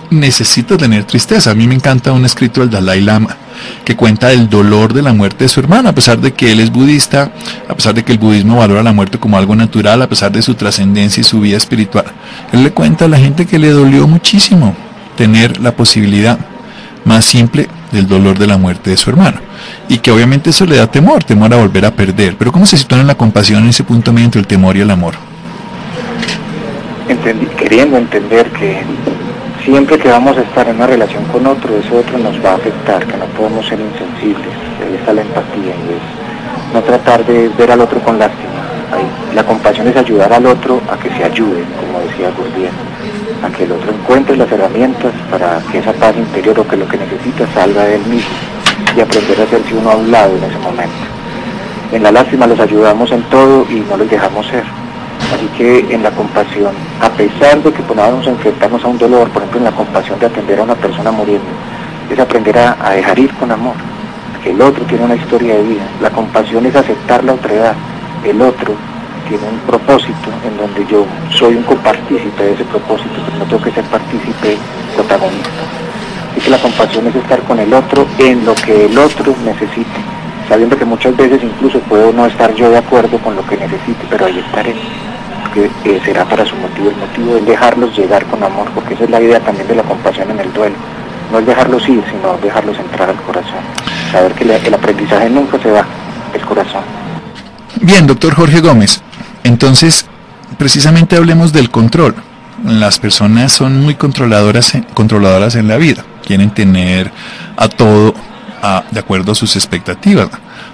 necesita 0.10 0.78
tener 0.78 1.04
tristeza. 1.04 1.52
A 1.52 1.56
mí 1.56 1.68
me 1.68 1.75
encanta 1.75 2.12
un 2.12 2.25
escrito 2.25 2.62
del 2.62 2.70
Dalai 2.70 3.02
Lama 3.02 3.38
que 3.86 3.96
cuenta 3.96 4.32
el 4.32 4.50
dolor 4.50 4.94
de 4.94 5.02
la 5.02 5.13
muerte 5.13 5.46
de 5.46 5.50
su 5.50 5.60
hermana, 5.60 5.90
a 5.90 5.96
pesar 5.96 6.20
de 6.20 6.34
que 6.34 6.52
él 6.52 6.60
es 6.60 6.72
budista, 6.72 7.32
a 7.68 7.75
pesar 7.75 7.94
de 7.94 8.04
que 8.04 8.12
el 8.12 8.18
budismo 8.18 8.58
valora 8.58 8.84
la 8.84 8.94
muerte 8.94 9.20
como 9.20 9.38
algo 9.38 9.56
natural, 9.56 10.02
a 10.02 10.10
pesar 10.10 10.32
de 10.32 10.42
su 10.42 10.56
trascendencia 10.56 11.22
y 11.22 11.24
su 11.24 11.40
vida 11.40 11.58
espiritual. 11.58 12.06
Él 12.52 12.63
le 12.63 12.72
cuenta 12.72 13.06
a 13.06 13.08
la 13.08 13.18
gente 13.18 13.46
que 13.46 13.60
le 13.60 13.70
dolió 13.70 14.08
muchísimo 14.08 14.75
tener 15.16 15.60
la 15.62 15.75
posibilidad 15.75 16.40
más 17.06 17.26
simple 17.26 17.68
del 17.92 18.08
dolor 18.08 18.38
de 18.38 18.48
la 18.48 18.58
muerte 18.58 18.90
de 18.90 18.98
su 18.98 19.10
hermano. 19.10 19.40
Y 19.88 20.00
que 20.00 20.12
obviamente 20.12 20.50
eso 20.50 20.66
le 20.66 20.78
da 20.78 20.88
temor, 20.88 21.24
temor 21.24 21.54
a 21.54 21.58
volver 21.58 21.86
a 21.86 21.92
perder. 21.92 22.36
Pero 22.38 22.52
¿cómo 22.52 22.66
se 22.66 22.78
sitúa 22.78 23.00
en 23.00 23.08
la 23.08 23.16
compasión 23.16 23.64
en 23.64 23.70
ese 23.70 23.84
punto 23.84 24.12
medio 24.12 24.26
entre 24.26 24.42
el 24.42 24.48
temor 24.48 24.76
y 24.78 24.82
el 24.82 24.92
amor? 24.92 25.14
queriendo 27.58 27.98
entender 27.98 28.50
que 28.52 28.82
siempre 29.64 29.98
que 29.98 30.10
vamos 30.10 30.38
a 30.38 30.42
estar 30.42 30.68
en 30.68 30.76
una 30.76 30.88
relación 30.88 31.24
con 31.26 31.46
otro, 31.46 31.78
ese 31.78 31.96
otro 31.96 32.18
nos 32.18 32.44
va 32.44 32.52
a 32.52 32.56
afectar, 32.56 33.06
que 33.06 33.18
no 33.18 33.26
podemos 33.38 33.66
ser 33.68 33.80
insensibles, 33.80 34.54
ahí 34.82 34.96
está 35.00 35.14
la 35.14 35.22
empatía 35.22 35.74
y 35.74 35.94
es 35.94 36.74
no 36.74 36.82
tratar 36.82 37.26
de 37.26 37.50
ver 37.50 37.72
al 37.72 37.82
otro 37.82 38.00
con 38.02 38.18
lástima. 38.18 38.50
la 39.36 39.46
compasión 39.46 39.88
es 39.88 39.96
ayudar 39.96 40.34
al 40.34 40.46
otro 40.46 40.82
a 40.92 40.98
que 40.98 41.10
se 41.10 41.24
ayude, 41.24 41.64
como 41.80 42.00
decía 42.00 42.32
Gurdjieff, 42.36 42.74
a 43.44 43.50
que 43.50 43.66
el 43.66 43.72
otro 43.74 43.92
encuentre 43.92 44.38
las 44.38 44.52
herramientas 44.52 45.12
para 45.30 45.60
que 45.72 45.80
esa 45.80 45.94
paz 45.94 46.16
interior 46.16 46.60
o 46.60 46.68
que 46.68 46.78
lo 46.78 46.88
que 46.88 46.98
necesita 46.98 47.46
salga 47.54 47.84
de 47.84 47.96
él 47.96 48.06
mismo 48.06 48.36
y 48.96 49.02
aprender 49.02 49.40
a 49.40 49.44
hacerse 49.44 49.76
uno 49.76 49.92
a 49.92 49.96
un 49.96 50.12
lado 50.12 50.36
en 50.38 50.44
ese 50.44 50.58
momento. 50.60 51.04
En 51.92 52.04
la 52.04 52.12
lástima 52.12 52.48
los 52.48 52.60
ayudamos 52.60 53.12
en 53.12 53.22
todo 53.24 53.66
y 53.70 53.82
no 53.90 53.98
los 53.98 54.10
dejamos 54.10 54.48
ser. 54.48 54.64
Así 55.34 55.48
que 55.58 55.94
en 55.94 56.04
la 56.04 56.12
compasión, 56.12 56.74
a 57.02 57.10
pesar 57.10 57.62
de 57.62 57.72
que 57.72 57.84
podamos 57.84 58.26
enfrentarnos 58.28 58.84
a 58.84 58.88
un 58.88 58.98
dolor, 58.98 59.30
por 59.30 59.42
ejemplo 59.42 59.60
en 59.60 59.66
la 59.66 59.72
compasión 59.72 60.20
de 60.20 60.28
atender 60.28 60.60
a 60.60 60.64
una 60.64 60.76
persona 60.76 61.12
muriendo, 61.12 61.46
es 62.12 62.20
aprender 62.20 62.58
a, 62.58 62.78
a 62.82 62.92
dejar 62.92 63.18
ir 63.20 63.34
con 63.36 63.52
amor, 63.52 63.76
que 64.44 64.52
el 64.52 64.62
otro 64.62 64.86
tiene 64.86 65.06
una 65.06 65.16
historia 65.16 65.56
de 65.56 65.64
vida. 65.64 65.84
La 66.02 66.10
compasión 66.10 66.66
es 66.66 66.76
aceptar 66.76 67.24
la 67.24 67.34
otredad. 67.34 67.74
El 68.24 68.42
otro 68.42 68.76
tiene 69.28 69.44
un 69.48 69.60
propósito 69.60 70.30
en 70.46 70.58
donde 70.58 70.86
yo 70.86 71.06
soy 71.32 71.56
un 71.56 71.64
copartícipe 71.64 72.44
de 72.44 72.54
ese 72.54 72.66
propósito, 72.66 73.22
pero 73.26 73.38
no 73.38 73.46
tengo 73.46 73.64
que 73.64 73.72
ser 73.72 73.84
partícipe 73.86 74.58
protagonista. 74.96 75.50
Así 76.32 76.42
que 76.42 76.50
la 76.50 76.58
compasión 76.58 77.08
es 77.08 77.14
con 77.42 77.60
el 77.60 77.74
otro 77.74 78.08
en 78.18 78.46
lo 78.46 78.56
que 78.56 78.86
el 78.86 78.98
otro 78.98 79.36
necesite, 79.44 80.00
sabiendo 80.48 80.78
que 80.78 80.86
muchas 80.86 81.16
veces 81.16 81.42
incluso 81.44 81.80
puedo 81.82 82.12
no 82.13 82.25
estar 82.25 82.54
yo 82.56 82.70
de 82.70 82.78
acuerdo 82.78 83.18
con 83.20 83.36
lo 83.36 83.46
que 83.46 83.58
necesite, 83.58 84.06
pero 84.10 84.25
ahí 84.25 84.40
estaré, 84.40 84.75
porque 85.44 85.70
eh, 85.86 86.02
será 86.06 86.25
para 86.25 86.46
su 86.46 86.56
motivo, 86.56 86.90
el 86.90 86.98
motivo 86.98 87.38
es 87.38 87.46
dejarlos 87.46 87.98
llegar 87.98 88.25
con 88.25 88.44
amor, 88.44 88.70
porque 88.74 88.94
esa 88.94 89.04
es 89.06 89.10
la 89.10 89.22
idea 89.22 89.40
también 89.40 89.68
de 89.68 89.75
la 89.75 89.84
compasión 89.84 90.30
en 90.32 90.40
el 90.40 90.54
duelo, 90.54 90.75
no 91.32 91.40
es 91.40 91.46
dejarlos 91.46 91.88
ir, 91.90 92.04
sino 92.12 92.38
dejarlos 92.42 92.78
entrar 92.78 93.10
al 93.10 93.22
corazón, 93.24 93.60
saber 94.12 94.34
que 94.34 94.68
el 94.68 94.74
aprendizaje 94.74 95.30
nunca 95.30 95.60
se 95.60 95.72
va 95.72 95.86
del 96.32 96.42
corazón. 96.42 96.82
Bien, 97.82 98.08
doctor 98.08 98.36
Jorge 98.36 98.62
Gómez, 98.62 99.02
entonces, 99.44 100.06
precisamente 100.58 101.18
hablemos 101.18 101.52
del 101.54 101.70
control. 101.70 102.16
Las 102.63 103.00
personas 103.00 103.52
son 103.52 103.82
muy 103.82 103.96
controladoras, 103.96 104.74
controladoras 104.94 105.56
en 105.56 105.68
la 105.68 105.78
vida. 105.78 106.06
Quieren 106.25 106.51
tener 106.51 107.12
a 107.58 107.68
todo 107.68 108.13
de 108.92 109.00
acuerdo 109.00 109.34
a 109.34 109.36
sus 109.36 109.56
expectativas. 109.56 110.30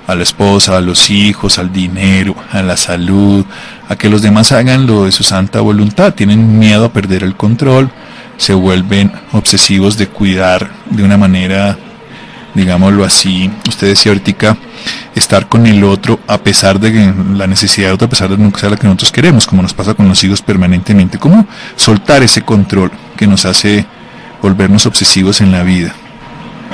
A 0.07 0.15
la 0.15 0.23
esposa, 0.23 0.77
a 0.77 0.81
los 0.81 1.09
hijos, 1.09 1.59
al 1.59 1.71
dinero, 1.71 2.35
a 2.51 2.61
la 2.61 2.77
salud, 2.77 3.45
a 3.87 3.95
que 3.95 4.09
los 4.09 4.21
demás 4.21 4.51
hagan 4.51 4.87
lo 4.87 5.05
de 5.05 5.11
su 5.11 5.23
santa 5.23 5.61
voluntad. 5.61 6.13
Tienen 6.13 6.57
miedo 6.57 6.85
a 6.85 6.93
perder 6.93 7.23
el 7.23 7.35
control, 7.35 7.89
se 8.37 8.53
vuelven 8.53 9.11
obsesivos 9.33 9.97
de 9.97 10.07
cuidar 10.07 10.71
de 10.89 11.03
una 11.03 11.17
manera 11.17 11.77
digámoslo 12.53 13.05
así, 13.05 13.49
usted 13.67 13.87
decía 13.87 14.11
ahorita, 14.11 14.57
estar 15.15 15.47
con 15.47 15.67
el 15.67 15.83
otro 15.83 16.19
a 16.27 16.37
pesar 16.39 16.79
de 16.79 16.91
que 16.91 17.13
la 17.33 17.47
necesidad 17.47 17.87
de 17.87 17.93
otro, 17.93 18.07
a 18.07 18.09
pesar 18.09 18.29
de 18.29 18.37
nunca 18.37 18.59
ser 18.59 18.71
la 18.71 18.77
que 18.77 18.85
nosotros 18.85 19.11
queremos, 19.11 19.45
como 19.45 19.61
nos 19.61 19.73
pasa 19.73 19.93
con 19.93 20.07
los 20.07 20.23
hijos 20.23 20.41
permanentemente, 20.41 21.17
cómo 21.17 21.47
soltar 21.75 22.23
ese 22.23 22.41
control 22.41 22.91
que 23.15 23.27
nos 23.27 23.45
hace 23.45 23.85
volvernos 24.41 24.85
obsesivos 24.85 25.41
en 25.41 25.51
la 25.51 25.63
vida. 25.63 25.93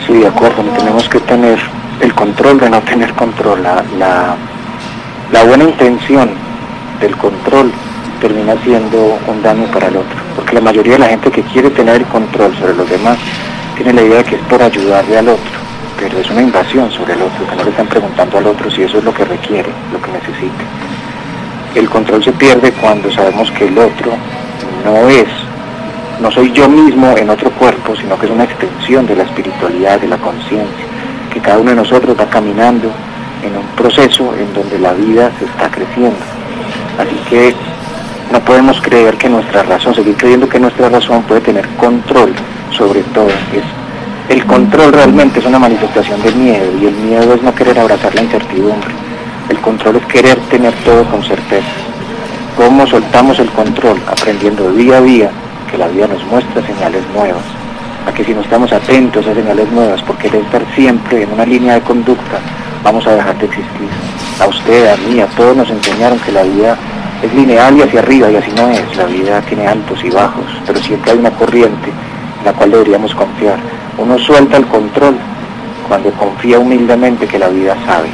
Sí, 0.06 0.14
de 0.14 0.28
acuerdo, 0.28 0.64
tenemos 0.78 1.08
que 1.10 1.20
tener 1.22 1.60
el 2.02 2.14
control 2.14 2.60
de 2.60 2.70
no 2.70 2.82
tener 2.82 3.14
control, 3.14 3.64
la, 3.64 3.84
la, 3.98 4.36
la 5.32 5.44
buena 5.44 5.64
intención 5.64 6.30
del 7.00 7.16
control 7.18 7.72
termina 8.20 8.56
siendo 8.64 9.18
un 9.28 9.42
daño 9.42 9.66
para 9.72 9.88
el 9.88 9.98
otro, 9.98 10.18
porque 10.36 10.54
la 10.54 10.62
mayoría 10.62 10.94
de 10.94 11.00
la 11.00 11.08
gente 11.08 11.32
que 11.32 11.42
quiere 11.44 11.70
tener 11.70 11.98
el 11.98 12.06
control 12.06 12.56
sobre 12.58 12.76
los 12.76 12.90
demás 12.90 13.18
tiene 13.76 13.94
la 13.94 14.02
idea 14.02 14.18
de 14.18 14.24
que 14.24 14.36
es 14.36 14.42
por 14.44 14.62
ayudarle 14.62 15.18
al 15.18 15.30
otro 15.30 15.66
pero 15.98 16.20
es 16.20 16.30
una 16.30 16.42
invasión 16.42 16.92
sobre 16.92 17.14
el 17.14 17.22
otro, 17.22 17.48
que 17.48 17.56
no 17.56 17.64
le 17.64 17.70
están 17.70 17.88
preguntando 17.88 18.38
al 18.38 18.48
otro 18.48 18.70
si 18.70 18.84
eso 18.84 18.98
es 18.98 19.04
lo 19.04 19.14
que 19.14 19.26
requiere, 19.26 19.70
lo 19.92 20.02
que 20.02 20.12
necesita. 20.12 20.64
El 21.74 21.90
control 21.90 22.24
se 22.24 22.32
pierde 22.34 22.72
cuando 22.74 23.12
sabemos 23.12 23.52
que 23.52 23.68
el 23.68 23.78
otro 23.78 24.14
no 24.84 25.10
es, 25.10 25.28
no 26.22 26.32
soy 26.32 26.52
yo 26.52 26.70
mismo 26.70 27.16
en 27.18 27.30
otro 27.30 27.52
cuerpo, 27.52 27.96
sino 27.96 28.18
que 28.18 28.26
es 28.26 28.32
una 28.32 28.46
extensión 28.46 29.06
de 29.06 29.16
la 29.16 29.24
espiritualidad, 29.24 30.00
de 30.00 30.08
la 30.08 30.18
conciencia, 30.18 30.86
que 31.32 31.40
cada 31.40 31.60
uno 31.60 31.72
de 31.72 31.76
nosotros 31.76 32.16
va 32.20 32.26
caminando 32.30 32.90
en 33.44 33.58
un 33.58 33.66
proceso 33.76 34.34
en 34.36 34.54
donde 34.54 34.80
la 34.80 34.94
vida 34.94 35.32
se 35.38 35.46
está 35.46 35.70
creciendo. 35.70 36.18
Así 36.98 37.16
que 37.30 37.54
no 38.32 38.40
podemos 38.40 38.80
creer 38.82 39.16
que 39.16 39.30
nuestra 39.30 39.64
razón, 39.64 39.94
seguir 39.94 40.16
creyendo 40.16 40.48
que 40.48 40.60
nuestra 40.60 40.90
razón 40.90 41.24
puede 41.24 41.42
tener 41.42 41.68
control 41.76 42.34
sobre 42.72 43.02
todo. 43.14 43.28
Es 43.28 43.64
el 44.28 44.44
control 44.46 44.92
realmente 44.92 45.40
es 45.40 45.46
una 45.46 45.60
manifestación 45.60 46.22
del 46.24 46.36
miedo 46.36 46.66
y 46.82 46.88
el 46.88 46.96
miedo 46.96 47.36
es 47.36 47.44
no 47.44 47.54
querer 47.54 47.78
abrazar 47.78 48.16
la 48.16 48.24
incertidumbre. 48.24 48.90
El 49.50 49.60
control 49.60 49.98
es 49.98 50.06
querer 50.08 50.40
tener 50.50 50.74
todo 50.84 51.04
con 51.06 51.24
certeza. 51.24 51.68
¿Cómo 52.58 52.88
soltamos 52.88 53.38
el 53.38 53.50
control? 53.52 54.00
Aprendiendo 54.08 54.72
día 54.72 54.98
a 54.98 55.02
día 55.02 55.30
la 55.78 55.88
vida 55.88 56.08
nos 56.08 56.24
muestra 56.26 56.66
señales 56.66 57.04
nuevas. 57.14 57.44
A 58.08 58.14
que 58.14 58.24
si 58.24 58.34
no 58.34 58.42
estamos 58.42 58.72
atentos 58.72 59.26
a 59.28 59.34
señales 59.34 59.72
nuevas, 59.72 60.02
porque 60.04 60.30
querer 60.30 60.46
estar 60.46 60.64
siempre 60.76 61.24
en 61.24 61.32
una 61.34 61.46
línea 61.46 61.76
de 61.76 61.82
conducta, 61.82 62.40
vamos 62.84 63.06
a 63.08 63.16
dejar 63.16 63.38
de 63.40 63.46
existir. 63.46 63.90
A 64.40 64.48
usted, 64.48 64.94
a 64.94 64.98
mí, 64.98 65.20
a 65.20 65.28
todos 65.28 65.58
nos 65.58 65.70
enseñaron 65.70 66.20
que 66.20 66.32
la 66.32 66.44
vida 66.44 66.78
es 67.24 67.34
lineal 67.34 67.78
y 67.78 67.82
hacia 67.82 68.00
arriba 68.00 68.30
y 68.30 68.36
así 68.36 68.52
no 68.56 68.70
es. 68.70 68.96
La 68.96 69.06
vida 69.06 69.42
tiene 69.42 69.68
altos 69.68 70.04
y 70.04 70.10
bajos, 70.10 70.46
pero 70.66 70.80
siempre 70.80 71.12
hay 71.12 71.18
una 71.18 71.32
corriente 71.32 71.90
en 72.40 72.46
la 72.46 72.54
cual 72.54 72.72
deberíamos 72.72 73.14
confiar. 73.16 73.58
Uno 73.98 74.20
suelta 74.20 74.58
el 74.58 74.68
control 74.68 75.16
cuando 75.88 76.12
confía 76.12 76.60
humildemente 76.60 77.28
que 77.28 77.40
la 77.40 77.50
vida 77.50 77.76
sabe, 77.86 78.10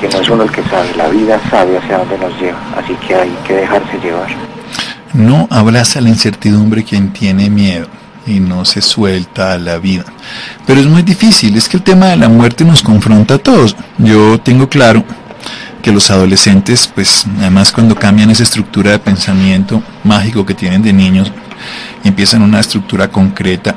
que 0.00 0.08
no 0.08 0.20
es 0.20 0.28
uno 0.28 0.44
el 0.44 0.50
que 0.50 0.62
sabe, 0.64 0.94
la 0.96 1.08
vida 1.08 1.38
sabe 1.50 1.76
hacia 1.78 1.98
dónde 1.98 2.18
nos 2.18 2.40
lleva, 2.40 2.58
así 2.76 2.94
que 3.06 3.14
hay 3.14 3.36
que 3.46 3.54
dejarse 3.54 3.98
llevar. 3.98 4.49
No 5.12 5.48
abraza 5.50 6.00
la 6.00 6.08
incertidumbre 6.08 6.84
quien 6.84 7.12
tiene 7.12 7.50
miedo 7.50 7.88
y 8.26 8.40
no 8.40 8.64
se 8.64 8.80
suelta 8.80 9.52
a 9.52 9.58
la 9.58 9.78
vida. 9.78 10.04
Pero 10.66 10.80
es 10.80 10.86
muy 10.86 11.02
difícil, 11.02 11.56
es 11.56 11.68
que 11.68 11.76
el 11.78 11.82
tema 11.82 12.06
de 12.06 12.16
la 12.16 12.28
muerte 12.28 12.64
nos 12.64 12.82
confronta 12.82 13.34
a 13.34 13.38
todos. 13.38 13.76
Yo 13.98 14.38
tengo 14.40 14.68
claro 14.68 15.04
que 15.82 15.92
los 15.92 16.10
adolescentes, 16.10 16.90
pues 16.94 17.26
además 17.38 17.72
cuando 17.72 17.94
cambian 17.94 18.30
esa 18.30 18.42
estructura 18.42 18.92
de 18.92 18.98
pensamiento 18.98 19.82
mágico 20.04 20.46
que 20.46 20.54
tienen 20.54 20.82
de 20.82 20.92
niños, 20.92 21.32
empiezan 22.04 22.42
una 22.42 22.60
estructura 22.60 23.08
concreta, 23.08 23.74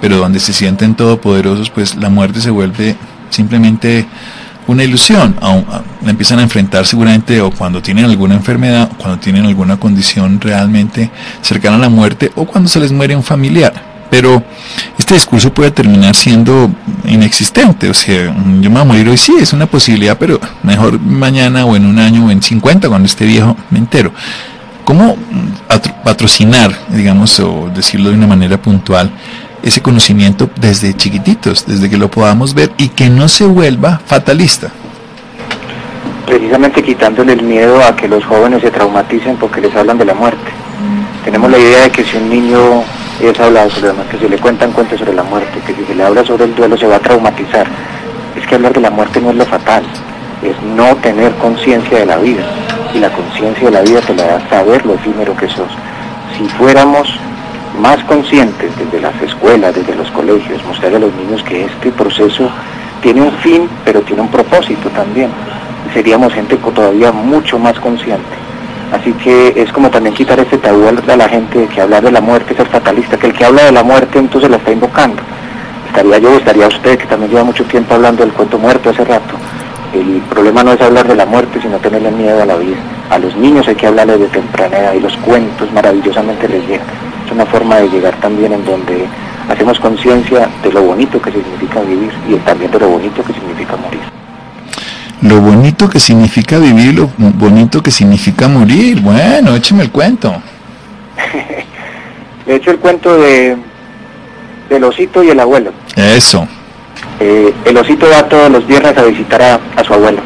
pero 0.00 0.16
donde 0.16 0.40
se 0.40 0.52
sienten 0.52 0.94
todopoderosos, 0.94 1.70
pues 1.70 1.96
la 1.96 2.08
muerte 2.08 2.40
se 2.40 2.50
vuelve 2.50 2.96
simplemente 3.30 4.06
una 4.66 4.84
ilusión. 4.84 5.36
La 5.40 6.10
empiezan 6.10 6.38
a 6.38 6.42
enfrentar 6.42 6.86
seguramente 6.86 7.40
o 7.40 7.50
cuando 7.50 7.82
tienen 7.82 8.04
alguna 8.04 8.34
enfermedad, 8.34 8.90
o 8.92 8.96
cuando 8.96 9.18
tienen 9.18 9.44
alguna 9.46 9.76
condición 9.76 10.40
realmente 10.40 11.10
cercana 11.40 11.76
a 11.76 11.80
la 11.80 11.88
muerte, 11.88 12.32
o 12.34 12.44
cuando 12.44 12.68
se 12.68 12.80
les 12.80 12.92
muere 12.92 13.16
un 13.16 13.22
familiar. 13.22 13.94
Pero 14.10 14.44
este 14.98 15.14
discurso 15.14 15.52
puede 15.52 15.70
terminar 15.70 16.14
siendo 16.14 16.70
inexistente. 17.06 17.88
O 17.88 17.94
sea, 17.94 18.26
yo 18.60 18.70
me 18.70 18.70
voy 18.70 18.80
a 18.80 18.84
morir 18.84 19.08
hoy, 19.08 19.16
sí, 19.16 19.34
es 19.40 19.52
una 19.52 19.66
posibilidad, 19.66 20.16
pero 20.18 20.40
mejor 20.62 21.00
mañana 21.00 21.64
o 21.64 21.74
en 21.74 21.84
un 21.84 21.98
año 21.98 22.26
o 22.26 22.30
en 22.30 22.40
50, 22.40 22.88
cuando 22.88 23.06
esté 23.06 23.24
viejo, 23.24 23.56
me 23.70 23.78
entero. 23.78 24.12
¿Cómo 24.84 25.16
patrocinar, 26.04 26.78
digamos, 26.90 27.40
o 27.40 27.70
decirlo 27.74 28.10
de 28.10 28.16
una 28.16 28.26
manera 28.26 28.60
puntual, 28.60 29.10
ese 29.64 29.80
conocimiento 29.80 30.50
desde 30.56 30.94
chiquititos, 30.94 31.66
desde 31.66 31.88
que 31.88 31.96
lo 31.96 32.10
podamos 32.10 32.54
ver 32.54 32.70
y 32.76 32.88
que 32.88 33.08
no 33.08 33.28
se 33.28 33.46
vuelva 33.46 34.00
fatalista. 34.04 34.68
Precisamente 36.26 36.82
quitándole 36.82 37.32
el 37.32 37.42
miedo 37.42 37.82
a 37.82 37.96
que 37.96 38.06
los 38.06 38.24
jóvenes 38.24 38.62
se 38.62 38.70
traumaticen 38.70 39.36
porque 39.36 39.62
les 39.62 39.74
hablan 39.74 39.96
de 39.96 40.04
la 40.04 40.14
muerte. 40.14 40.50
Tenemos 41.24 41.50
la 41.50 41.58
idea 41.58 41.82
de 41.84 41.90
que 41.90 42.04
si 42.04 42.16
un 42.18 42.28
niño 42.28 42.82
es 43.20 43.40
hablado 43.40 43.70
sobre 43.70 43.88
la 43.88 43.92
muerte, 43.94 44.16
que 44.16 44.24
si 44.24 44.30
le 44.30 44.38
cuentan 44.38 44.72
cuentos 44.72 44.98
sobre 44.98 45.14
la 45.14 45.22
muerte, 45.22 45.58
que 45.66 45.74
si 45.74 45.84
se 45.86 45.94
le 45.94 46.04
habla 46.04 46.24
sobre 46.24 46.44
el 46.44 46.54
duelo 46.54 46.76
se 46.76 46.86
va 46.86 46.96
a 46.96 47.00
traumatizar. 47.00 47.66
Es 48.36 48.46
que 48.46 48.56
hablar 48.56 48.74
de 48.74 48.80
la 48.80 48.90
muerte 48.90 49.20
no 49.20 49.30
es 49.30 49.36
lo 49.36 49.46
fatal, 49.46 49.84
es 50.42 50.60
no 50.76 50.94
tener 50.96 51.32
conciencia 51.36 52.00
de 52.00 52.06
la 52.06 52.18
vida. 52.18 52.44
Y 52.92 52.98
la 52.98 53.10
conciencia 53.10 53.64
de 53.64 53.70
la 53.70 53.80
vida 53.80 54.00
te 54.02 54.14
la 54.14 54.24
da 54.24 54.48
saber 54.50 54.84
lo 54.84 54.94
efímero 54.94 55.34
que 55.36 55.48
sos. 55.48 55.70
Si 56.36 56.46
fuéramos 56.50 57.08
más 57.80 58.02
conscientes 58.04 58.70
desde 58.76 59.00
las 59.00 59.20
escuelas, 59.22 59.74
desde 59.74 59.94
los 59.94 60.10
colegios, 60.10 60.64
mostrar 60.64 60.94
a 60.94 60.98
los 60.98 61.12
niños 61.14 61.42
que 61.42 61.64
este 61.64 61.90
proceso 61.92 62.48
tiene 63.02 63.22
un 63.22 63.32
fin, 63.38 63.68
pero 63.84 64.00
tiene 64.02 64.22
un 64.22 64.28
propósito 64.28 64.88
también. 64.90 65.30
Seríamos 65.92 66.32
gente 66.32 66.56
todavía 66.56 67.12
mucho 67.12 67.58
más 67.58 67.78
consciente. 67.78 68.34
Así 68.92 69.12
que 69.12 69.52
es 69.56 69.72
como 69.72 69.90
también 69.90 70.14
quitar 70.14 70.38
este 70.38 70.58
tabú 70.58 70.86
a 70.86 71.16
la 71.16 71.28
gente 71.28 71.66
que 71.66 71.80
hablar 71.80 72.02
de 72.02 72.12
la 72.12 72.20
muerte 72.20 72.54
es 72.54 72.60
el 72.60 72.66
fatalista, 72.66 73.16
que 73.16 73.26
el 73.26 73.32
que 73.32 73.44
habla 73.44 73.64
de 73.64 73.72
la 73.72 73.82
muerte 73.82 74.18
entonces 74.18 74.50
la 74.50 74.56
está 74.56 74.70
invocando. 74.70 75.22
Estaría 75.88 76.18
yo, 76.18 76.36
estaría 76.36 76.68
usted, 76.68 76.98
que 76.98 77.06
también 77.06 77.30
lleva 77.30 77.44
mucho 77.44 77.64
tiempo 77.64 77.94
hablando 77.94 78.24
del 78.24 78.32
cuento 78.32 78.58
muerto 78.58 78.90
hace 78.90 79.04
rato. 79.04 79.34
El 79.92 80.20
problema 80.22 80.64
no 80.64 80.72
es 80.72 80.80
hablar 80.80 81.06
de 81.06 81.14
la 81.14 81.26
muerte, 81.26 81.60
sino 81.60 81.78
tenerle 81.78 82.10
miedo 82.10 82.42
a 82.42 82.46
la 82.46 82.56
vida. 82.56 82.76
A 83.10 83.18
los 83.18 83.36
niños 83.36 83.66
hay 83.68 83.76
que 83.76 83.86
hablarles 83.86 84.20
de 84.20 84.26
temprana 84.28 84.76
edad 84.76 84.94
y 84.94 85.00
los 85.00 85.16
cuentos 85.18 85.70
maravillosamente 85.72 86.48
les 86.48 86.66
llegan 86.66 87.13
es 87.24 87.32
una 87.32 87.46
forma 87.46 87.76
de 87.76 87.88
llegar 87.88 88.14
también 88.20 88.52
en 88.52 88.64
donde 88.64 89.06
hacemos 89.48 89.78
conciencia 89.78 90.48
de 90.62 90.72
lo 90.72 90.82
bonito 90.82 91.20
que 91.20 91.30
significa 91.30 91.80
vivir 91.80 92.12
y 92.28 92.34
también 92.36 92.70
de 92.70 92.78
lo 92.78 92.88
bonito 92.88 93.22
que 93.22 93.32
significa 93.32 93.76
morir. 93.76 94.00
Lo 95.22 95.40
bonito 95.40 95.88
que 95.88 95.98
significa 95.98 96.58
vivir, 96.58 96.94
lo 96.94 97.08
bonito 97.16 97.82
que 97.82 97.90
significa 97.90 98.46
morir. 98.48 99.00
Bueno, 99.00 99.54
écheme 99.56 99.82
el 99.82 99.90
cuento. 99.90 100.34
Le 102.46 102.56
hecho 102.56 102.70
el 102.70 102.78
cuento 102.78 103.16
de 103.16 103.56
del 104.68 104.84
osito 104.84 105.22
y 105.22 105.30
el 105.30 105.40
abuelo. 105.40 105.72
Eso. 105.96 106.46
Eh, 107.20 107.54
el 107.64 107.76
osito 107.76 108.06
va 108.10 108.28
todos 108.28 108.50
los 108.50 108.66
viernes 108.66 108.96
a 108.96 109.02
visitar 109.02 109.40
a, 109.40 109.60
a 109.76 109.84
su 109.84 109.94
abuelo. 109.94 110.20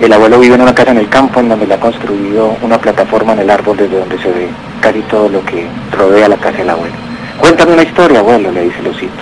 El 0.00 0.12
abuelo 0.12 0.38
vive 0.38 0.54
en 0.54 0.60
una 0.60 0.74
casa 0.74 0.90
en 0.90 0.98
el 0.98 1.08
campo 1.08 1.40
en 1.40 1.48
donde 1.48 1.66
le 1.66 1.74
ha 1.74 1.80
construido 1.80 2.56
una 2.62 2.78
plataforma 2.78 3.32
en 3.32 3.40
el 3.40 3.50
árbol 3.50 3.76
desde 3.76 3.98
donde 3.98 4.18
se 4.18 4.28
ve 4.28 4.48
casi 4.86 5.00
todo 5.10 5.28
lo 5.28 5.44
que 5.44 5.66
rodea 5.90 6.28
la 6.28 6.36
casa 6.36 6.58
del 6.58 6.70
abuelo. 6.70 6.94
Cuéntame 7.40 7.72
una 7.72 7.82
historia, 7.82 8.20
abuelo, 8.20 8.52
le 8.52 8.62
dice 8.62 8.78
el 8.78 8.86
osito. 8.86 9.20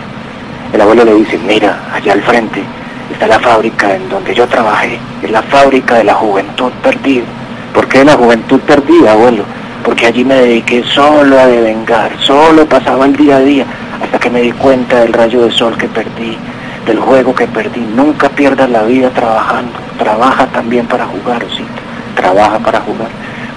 El 0.75 0.81
abuelo 0.83 1.07
le 1.07 1.15
dice, 1.15 1.39
mira, 1.39 1.81
allá 1.91 2.13
al 2.13 2.21
frente 2.21 2.63
está 3.11 3.27
la 3.27 3.41
fábrica 3.41 3.95
en 3.95 4.07
donde 4.11 4.35
yo 4.35 4.47
trabajé. 4.47 4.99
Es 5.23 5.31
la 5.31 5.41
fábrica 5.41 5.95
de 5.95 6.05
la 6.05 6.13
juventud 6.13 6.71
perdida. 6.83 7.25
¿Por 7.73 7.89
qué 7.89 8.05
la 8.05 8.13
juventud 8.13 8.61
perdida, 8.61 9.13
abuelo? 9.13 9.45
Porque 9.83 10.05
allí 10.05 10.23
me 10.23 10.35
dediqué 10.35 10.85
solo 10.85 11.41
a 11.41 11.47
devengar, 11.47 12.13
solo 12.21 12.67
pasaba 12.67 13.07
el 13.07 13.17
día 13.17 13.37
a 13.37 13.41
día, 13.41 13.65
hasta 14.03 14.19
que 14.19 14.29
me 14.29 14.43
di 14.43 14.53
cuenta 14.53 15.01
del 15.01 15.15
rayo 15.15 15.47
de 15.47 15.51
sol 15.51 15.79
que 15.79 15.89
perdí, 15.89 16.37
del 16.85 16.99
juego 16.99 17.35
que 17.35 17.47
perdí. 17.47 17.81
Nunca 17.97 18.29
pierdas 18.29 18.69
la 18.69 18.83
vida 18.83 19.09
trabajando. 19.09 19.73
Trabaja 19.99 20.47
también 20.49 20.87
para 20.87 21.07
jugar, 21.07 21.43
osito. 21.43 21.81
Trabaja 22.17 22.59
para 22.59 22.81
jugar. 22.81 23.09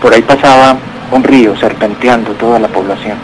Por 0.02 0.14
ahí 0.14 0.22
pasaba 0.22 0.78
un 1.12 1.24
río 1.24 1.56
serpenteando 1.58 2.32
toda 2.34 2.60
la 2.60 2.68
población. 2.68 3.18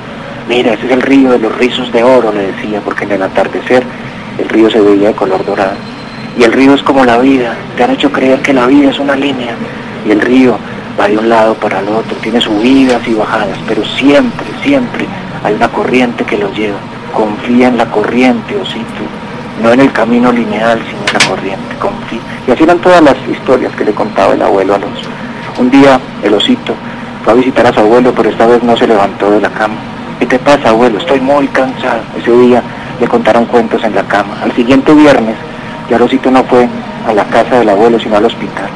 Mira, 0.48 0.74
ese 0.74 0.86
es 0.86 0.92
el 0.92 1.02
río 1.02 1.32
de 1.32 1.40
los 1.40 1.56
rizos 1.58 1.92
de 1.92 2.04
oro, 2.04 2.32
le 2.32 2.52
decía, 2.52 2.82
porque 2.84 3.06
en 3.06 3.14
el 3.14 3.24
atardecer 3.24 3.84
el 4.38 4.50
río 4.50 4.70
se 4.70 4.82
veía 4.82 5.10
de 5.10 5.16
color 5.16 5.46
dorado. 5.46 5.76
Y 6.38 6.44
el 6.44 6.52
río 6.52 6.74
es 6.74 6.84
como 6.84 7.06
la 7.06 7.18
vida, 7.20 7.56
te 7.78 7.84
han 7.84 7.92
hecho 7.92 8.12
creer 8.12 8.40
que 8.42 8.54
la 8.54 8.66
vida 8.66 8.90
es 8.90 9.00
una 9.00 9.16
línea. 9.16 9.56
Y 10.06 10.12
el 10.12 10.20
río 10.20 10.58
va 11.00 11.08
de 11.08 11.18
un 11.18 11.30
lado 11.30 11.54
para 11.56 11.80
el 11.80 11.88
otro, 11.90 12.16
tiene 12.18 12.42
subidas 12.42 13.08
y 13.08 13.14
bajadas, 13.14 13.58
pero 13.68 13.86
siempre, 13.86 14.48
siempre 14.64 15.06
hay 15.44 15.54
una 15.54 15.70
corriente 15.70 16.24
que 16.24 16.38
lo 16.38 16.52
lleva. 16.54 16.78
Confía 17.14 17.68
en 17.68 17.78
la 17.78 17.86
corriente, 17.86 18.56
osito, 18.56 19.04
no 19.62 19.72
en 19.72 19.82
el 19.82 19.92
camino 19.92 20.32
lineal, 20.32 20.80
sino 20.80 21.06
en 21.08 21.14
la 21.14 21.30
corriente, 21.30 21.76
confía. 21.80 22.20
Y 22.48 22.52
así 22.52 22.64
eran 22.64 22.80
todas 22.80 23.02
las 23.02 23.16
historias 23.32 23.74
que 23.76 23.86
le 23.86 23.94
contaba 23.94 24.34
el 24.34 24.42
abuelo 24.42 24.76
Alonso. 24.76 25.10
Un 25.60 25.70
día 25.70 26.00
el 26.24 26.34
osito 26.34 26.74
fue 27.24 27.34
a 27.34 27.36
visitar 27.36 27.66
a 27.66 27.74
su 27.74 27.80
abuelo, 27.80 28.14
pero 28.16 28.30
esta 28.30 28.46
vez 28.46 28.64
no 28.64 28.76
se 28.76 28.88
levantó 28.88 29.32
de 29.32 29.42
la 29.42 29.50
cama. 29.50 29.76
¿Qué 30.20 30.26
te 30.26 30.40
pasa, 30.40 30.70
abuelo? 30.70 31.00
Estoy 31.00 31.20
muy 31.20 31.48
cansado. 31.48 32.02
Ese 32.18 32.32
día 32.32 32.62
le 33.00 33.08
contaron 33.08 33.46
cuentos 33.46 33.84
en 33.84 33.96
la 33.96 34.04
cama. 34.04 34.38
Al 34.44 34.52
siguiente 34.54 34.94
viernes, 34.94 35.36
ya 35.90 35.98
Rosito 35.98 36.30
no 36.32 36.44
fue 36.44 36.68
a 37.08 37.14
la 37.14 37.24
casa 37.26 37.60
del 37.60 37.70
abuelo, 37.70 38.00
sino 38.00 38.18
al 38.18 38.26
hospital. 38.26 38.70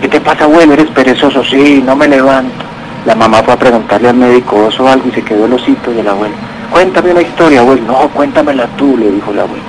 ¿Qué 0.00 0.08
te 0.08 0.20
pasa, 0.20 0.44
abuelo? 0.44 0.72
¿Eres 0.72 0.88
perezoso? 0.90 1.44
Sí, 1.44 1.82
no 1.84 1.96
me 1.96 2.08
levanto. 2.08 2.64
La 3.06 3.14
mamá 3.14 3.42
fue 3.42 3.54
a 3.54 3.58
preguntarle 3.58 4.08
al 4.08 4.16
médico 4.16 4.56
o 4.56 4.88
algo 4.88 5.08
y 5.08 5.12
se 5.12 5.22
quedó 5.22 5.46
el 5.46 5.52
osito 5.52 5.92
y 5.92 5.98
el 5.98 6.08
abuelo. 6.08 6.34
Cuéntame 6.70 7.10
una 7.10 7.22
historia, 7.22 7.60
abuelo. 7.60 7.82
No, 7.86 8.08
cuéntamela 8.10 8.66
tú, 8.76 8.96
le 8.96 9.10
dijo 9.10 9.30
el 9.32 9.40
abuelo. 9.40 9.64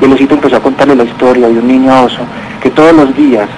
Y 0.00 0.04
el 0.04 0.12
osito 0.12 0.34
empezó 0.34 0.56
a 0.56 0.60
contarle 0.60 0.94
la 0.94 1.04
historia 1.04 1.48
de 1.48 1.58
un 1.58 1.66
niño 1.66 2.02
oso 2.02 2.20
que 2.62 2.70
todos 2.70 2.92
los 2.92 3.14
días 3.16 3.48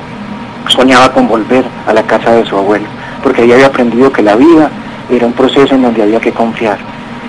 soñaba 0.68 1.12
con 1.12 1.28
volver 1.28 1.64
a 1.86 1.92
la 1.92 2.02
casa 2.02 2.32
de 2.32 2.44
su 2.46 2.56
abuelo, 2.56 2.86
porque 3.22 3.42
ahí 3.42 3.52
había 3.52 3.66
aprendido 3.66 4.12
que 4.12 4.22
la 4.22 4.36
vida 4.36 4.70
era 5.10 5.26
un 5.26 5.32
proceso 5.32 5.74
en 5.74 5.82
donde 5.82 6.02
había 6.02 6.20
que 6.20 6.32
confiar, 6.32 6.78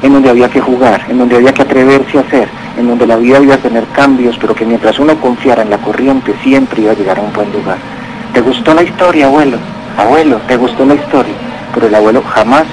en 0.01 0.13
donde 0.13 0.29
había 0.29 0.49
que 0.49 0.61
jugar, 0.61 1.01
en 1.09 1.17
donde 1.17 1.35
había 1.35 1.53
que 1.53 1.63
atreverse 1.63 2.17
a 2.17 2.21
hacer, 2.21 2.47
en 2.77 2.87
donde 2.87 3.07
la 3.07 3.17
vida 3.17 3.39
iba 3.39 3.55
a 3.55 3.57
tener 3.57 3.85
cambios, 3.87 4.37
pero 4.39 4.55
que 4.55 4.65
mientras 4.65 4.99
uno 4.99 5.15
confiara 5.19 5.63
en 5.63 5.69
la 5.69 5.77
corriente 5.77 6.33
siempre 6.43 6.81
iba 6.81 6.91
a 6.91 6.95
llegar 6.95 7.19
a 7.19 7.21
un 7.21 7.33
buen 7.33 7.51
lugar. 7.51 7.77
¿Te 8.33 8.41
gustó 8.41 8.73
la 8.73 8.83
historia, 8.83 9.25
abuelo? 9.25 9.57
Abuelo, 9.97 10.37
¿te 10.47 10.57
gustó 10.57 10.85
la 10.85 10.95
historia? 10.95 11.33
Pero 11.73 11.87
el 11.87 11.95
abuelo 11.95 12.23
jamás 12.23 12.65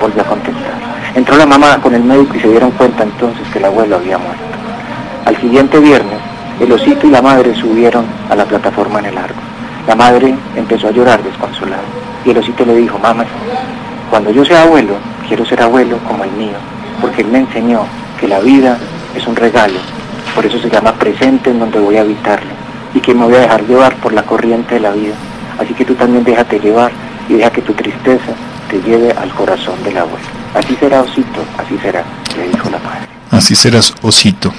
volvió 0.00 0.22
a 0.22 0.26
contestar. 0.26 0.78
Entró 1.14 1.36
la 1.36 1.46
mamá 1.46 1.80
con 1.80 1.94
el 1.94 2.02
médico 2.02 2.36
y 2.36 2.40
se 2.40 2.48
dieron 2.48 2.70
cuenta 2.72 3.02
entonces 3.02 3.46
que 3.52 3.58
el 3.58 3.64
abuelo 3.64 3.96
había 3.96 4.18
muerto. 4.18 4.42
Al 5.24 5.36
siguiente 5.40 5.78
viernes, 5.78 6.18
el 6.60 6.70
osito 6.72 7.06
y 7.06 7.10
la 7.10 7.22
madre 7.22 7.54
subieron 7.54 8.04
a 8.28 8.34
la 8.34 8.44
plataforma 8.44 8.98
en 8.98 9.06
el 9.06 9.18
árbol. 9.18 9.42
La 9.86 9.94
madre 9.94 10.34
empezó 10.56 10.88
a 10.88 10.90
llorar 10.90 11.22
desconsolada 11.22 12.07
y 12.24 12.30
el 12.30 12.38
osito 12.38 12.64
le 12.64 12.76
dijo, 12.76 12.98
mamá, 12.98 13.24
cuando 14.10 14.30
yo 14.30 14.44
sea 14.44 14.62
abuelo, 14.62 14.94
quiero 15.26 15.44
ser 15.44 15.62
abuelo 15.62 15.98
como 16.06 16.24
el 16.24 16.30
mío, 16.32 16.56
porque 17.00 17.22
él 17.22 17.28
me 17.28 17.40
enseñó 17.40 17.82
que 18.18 18.26
la 18.26 18.40
vida 18.40 18.78
es 19.14 19.26
un 19.26 19.36
regalo, 19.36 19.78
por 20.34 20.44
eso 20.46 20.58
se 20.58 20.70
llama 20.70 20.92
presente 20.94 21.50
en 21.50 21.58
donde 21.58 21.78
voy 21.78 21.96
a 21.96 22.02
habitarlo, 22.02 22.50
y 22.94 23.00
que 23.00 23.14
me 23.14 23.24
voy 23.24 23.34
a 23.34 23.40
dejar 23.40 23.66
llevar 23.66 23.94
por 23.96 24.12
la 24.12 24.22
corriente 24.22 24.74
de 24.74 24.80
la 24.80 24.90
vida. 24.90 25.14
Así 25.58 25.74
que 25.74 25.84
tú 25.84 25.94
también 25.94 26.24
déjate 26.24 26.58
llevar 26.58 26.92
y 27.28 27.34
deja 27.34 27.50
que 27.50 27.62
tu 27.62 27.72
tristeza 27.72 28.32
te 28.70 28.80
lleve 28.80 29.12
al 29.12 29.30
corazón 29.30 29.82
del 29.82 29.98
abuelo. 29.98 30.26
Así 30.54 30.76
será, 30.76 31.02
osito, 31.02 31.44
así 31.58 31.78
será, 31.82 32.04
le 32.36 32.48
dijo 32.48 32.70
la 32.70 32.78
madre. 32.78 33.08
Así 33.30 33.54
serás, 33.54 33.94
osito. 34.02 34.52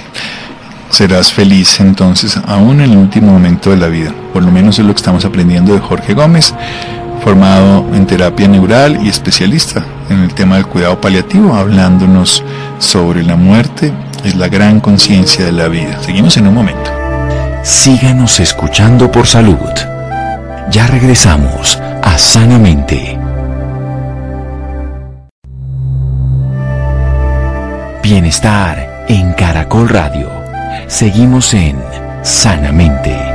Serás 0.90 1.32
feliz 1.32 1.78
entonces, 1.80 2.36
aún 2.48 2.80
en 2.80 2.90
el 2.90 2.96
último 2.96 3.32
momento 3.32 3.70
de 3.70 3.76
la 3.76 3.86
vida. 3.86 4.12
Por 4.32 4.42
lo 4.42 4.50
menos 4.50 4.78
es 4.78 4.84
lo 4.84 4.92
que 4.92 4.98
estamos 4.98 5.24
aprendiendo 5.24 5.72
de 5.72 5.80
Jorge 5.80 6.14
Gómez 6.14 6.52
formado 7.22 7.86
en 7.94 8.06
terapia 8.06 8.48
neural 8.48 8.98
y 9.02 9.08
especialista 9.08 9.84
en 10.08 10.20
el 10.20 10.34
tema 10.34 10.56
del 10.56 10.66
cuidado 10.66 11.00
paliativo, 11.00 11.54
hablándonos 11.54 12.42
sobre 12.78 13.22
la 13.22 13.36
muerte, 13.36 13.92
es 14.24 14.34
la 14.34 14.48
gran 14.48 14.80
conciencia 14.80 15.44
de 15.44 15.52
la 15.52 15.68
vida. 15.68 16.02
Seguimos 16.02 16.36
en 16.36 16.48
un 16.48 16.54
momento. 16.54 16.90
Síganos 17.62 18.40
escuchando 18.40 19.10
por 19.10 19.26
salud. 19.26 19.56
Ya 20.70 20.86
regresamos 20.86 21.78
a 22.02 22.16
Sanamente. 22.16 23.18
Bienestar 28.02 29.04
en 29.08 29.32
Caracol 29.34 29.88
Radio. 29.88 30.30
Seguimos 30.88 31.54
en 31.54 31.76
Sanamente. 32.22 33.29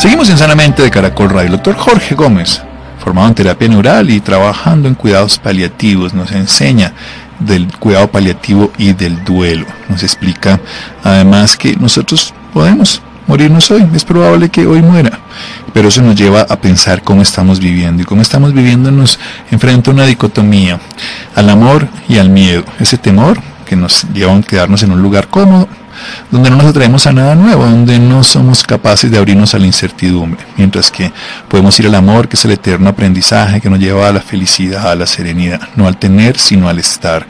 Seguimos 0.00 0.30
en 0.30 0.38
Sanamente 0.38 0.80
de 0.82 0.90
Caracol 0.90 1.28
Radio. 1.28 1.48
El 1.48 1.52
doctor 1.52 1.76
Jorge 1.76 2.14
Gómez, 2.14 2.62
formado 3.04 3.28
en 3.28 3.34
terapia 3.34 3.68
neural 3.68 4.08
y 4.08 4.20
trabajando 4.20 4.88
en 4.88 4.94
cuidados 4.94 5.38
paliativos, 5.38 6.14
nos 6.14 6.32
enseña 6.32 6.94
del 7.38 7.66
cuidado 7.78 8.10
paliativo 8.10 8.72
y 8.78 8.94
del 8.94 9.22
duelo. 9.24 9.66
Nos 9.90 10.02
explica 10.02 10.58
además 11.04 11.54
que 11.54 11.76
nosotros 11.76 12.32
podemos 12.54 13.02
morirnos 13.26 13.70
hoy, 13.70 13.86
es 13.94 14.06
probable 14.06 14.48
que 14.48 14.66
hoy 14.66 14.80
muera, 14.80 15.18
pero 15.74 15.88
eso 15.88 16.00
nos 16.00 16.16
lleva 16.16 16.46
a 16.48 16.58
pensar 16.58 17.02
cómo 17.02 17.20
estamos 17.20 17.60
viviendo 17.60 18.02
y 18.02 18.06
cómo 18.06 18.22
estamos 18.22 18.54
viviendo 18.54 18.90
nos 18.90 19.18
enfrenta 19.50 19.90
a 19.90 19.94
una 19.94 20.06
dicotomía, 20.06 20.80
al 21.34 21.50
amor 21.50 21.86
y 22.08 22.16
al 22.16 22.30
miedo, 22.30 22.64
ese 22.78 22.96
temor 22.96 23.38
que 23.66 23.76
nos 23.76 24.06
lleva 24.14 24.34
a 24.34 24.40
quedarnos 24.40 24.82
en 24.82 24.92
un 24.92 25.02
lugar 25.02 25.28
cómodo 25.28 25.68
donde 26.30 26.50
no 26.50 26.56
nos 26.56 26.66
atraemos 26.66 27.06
a 27.06 27.12
nada 27.12 27.34
nuevo, 27.34 27.64
donde 27.64 27.98
no 27.98 28.22
somos 28.22 28.62
capaces 28.62 29.10
de 29.10 29.18
abrirnos 29.18 29.54
a 29.54 29.58
la 29.58 29.66
incertidumbre, 29.66 30.44
mientras 30.56 30.90
que 30.90 31.12
podemos 31.48 31.78
ir 31.80 31.86
al 31.86 31.94
amor, 31.94 32.28
que 32.28 32.36
es 32.36 32.44
el 32.44 32.52
eterno 32.52 32.90
aprendizaje 32.90 33.60
que 33.60 33.70
nos 33.70 33.78
lleva 33.78 34.08
a 34.08 34.12
la 34.12 34.20
felicidad, 34.20 34.90
a 34.90 34.94
la 34.94 35.06
serenidad, 35.06 35.60
no 35.76 35.86
al 35.86 35.96
tener, 35.96 36.38
sino 36.38 36.68
al 36.68 36.78
estar. 36.78 37.26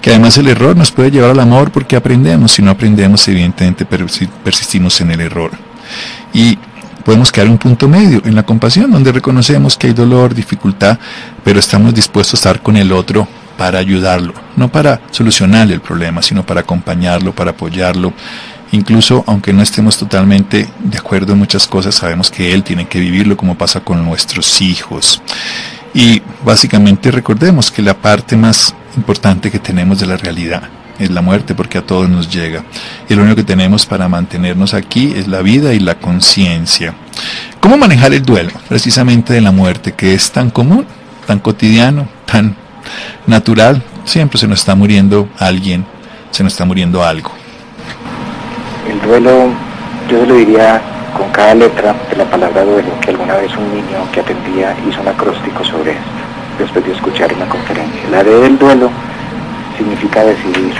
Que 0.00 0.10
además 0.10 0.36
el 0.38 0.48
error 0.48 0.76
nos 0.76 0.90
puede 0.90 1.10
llevar 1.10 1.30
al 1.30 1.40
amor 1.40 1.70
porque 1.70 1.96
aprendemos, 1.96 2.52
si 2.52 2.62
no 2.62 2.70
aprendemos, 2.70 3.26
evidentemente 3.28 3.84
persistimos 3.84 5.00
en 5.00 5.10
el 5.10 5.20
error. 5.20 5.50
Y 6.32 6.58
podemos 7.04 7.30
quedar 7.30 7.48
un 7.48 7.58
punto 7.58 7.88
medio 7.88 8.22
en 8.24 8.34
la 8.34 8.42
compasión, 8.42 8.90
donde 8.90 9.12
reconocemos 9.12 9.76
que 9.76 9.88
hay 9.88 9.92
dolor, 9.92 10.34
dificultad, 10.34 10.98
pero 11.44 11.58
estamos 11.58 11.94
dispuestos 11.94 12.34
a 12.34 12.36
estar 12.38 12.62
con 12.62 12.76
el 12.76 12.92
otro 12.92 13.28
para 13.56 13.78
ayudarlo, 13.78 14.34
no 14.56 14.70
para 14.70 15.00
solucionarle 15.10 15.74
el 15.74 15.80
problema, 15.80 16.22
sino 16.22 16.44
para 16.44 16.60
acompañarlo, 16.60 17.34
para 17.34 17.52
apoyarlo. 17.52 18.12
Incluso 18.72 19.22
aunque 19.26 19.52
no 19.52 19.62
estemos 19.62 19.96
totalmente 19.96 20.68
de 20.80 20.98
acuerdo 20.98 21.32
en 21.32 21.38
muchas 21.38 21.66
cosas, 21.66 21.94
sabemos 21.94 22.30
que 22.30 22.52
él 22.52 22.64
tiene 22.64 22.88
que 22.88 22.98
vivirlo 22.98 23.36
como 23.36 23.56
pasa 23.56 23.80
con 23.80 24.04
nuestros 24.04 24.60
hijos. 24.60 25.22
Y 25.94 26.22
básicamente 26.44 27.10
recordemos 27.10 27.70
que 27.70 27.82
la 27.82 27.94
parte 27.94 28.36
más 28.36 28.74
importante 28.96 29.50
que 29.50 29.60
tenemos 29.60 30.00
de 30.00 30.06
la 30.06 30.16
realidad 30.16 30.62
es 30.98 31.10
la 31.10 31.22
muerte 31.22 31.54
porque 31.54 31.78
a 31.78 31.82
todos 31.82 32.08
nos 32.08 32.32
llega. 32.32 32.64
Y 33.08 33.14
lo 33.14 33.22
único 33.22 33.36
que 33.36 33.44
tenemos 33.44 33.86
para 33.86 34.08
mantenernos 34.08 34.74
aquí 34.74 35.12
es 35.14 35.28
la 35.28 35.40
vida 35.42 35.72
y 35.72 35.80
la 35.80 35.96
conciencia. 35.96 36.94
¿Cómo 37.60 37.76
manejar 37.76 38.12
el 38.12 38.22
duelo 38.22 38.50
precisamente 38.68 39.32
de 39.32 39.40
la 39.40 39.52
muerte 39.52 39.92
que 39.92 40.14
es 40.14 40.30
tan 40.32 40.50
común, 40.50 40.86
tan 41.26 41.38
cotidiano, 41.38 42.08
tan 42.26 42.56
natural, 43.26 43.82
siempre 44.04 44.38
se 44.38 44.46
nos 44.46 44.60
está 44.60 44.74
muriendo 44.74 45.28
alguien, 45.38 45.84
se 46.30 46.42
nos 46.42 46.52
está 46.52 46.64
muriendo 46.64 47.02
algo. 47.02 47.30
El 48.88 49.00
duelo, 49.00 49.48
yo 50.10 50.20
se 50.20 50.26
lo 50.26 50.34
diría 50.34 50.80
con 51.16 51.30
cada 51.30 51.54
letra 51.54 51.94
de 52.10 52.16
la 52.16 52.24
palabra 52.24 52.64
duelo, 52.64 52.88
que 53.00 53.10
alguna 53.10 53.36
vez 53.36 53.50
un 53.56 53.70
niño 53.72 53.98
que 54.12 54.20
atendía 54.20 54.76
hizo 54.88 55.00
un 55.00 55.08
acróstico 55.08 55.64
sobre 55.64 55.92
esto, 55.92 56.02
después 56.58 56.84
de 56.84 56.92
escuchar 56.92 57.32
una 57.32 57.46
conferencia. 57.46 58.00
La 58.10 58.22
D 58.22 58.30
del 58.30 58.58
duelo 58.58 58.90
significa 59.78 60.24
decidir. 60.24 60.74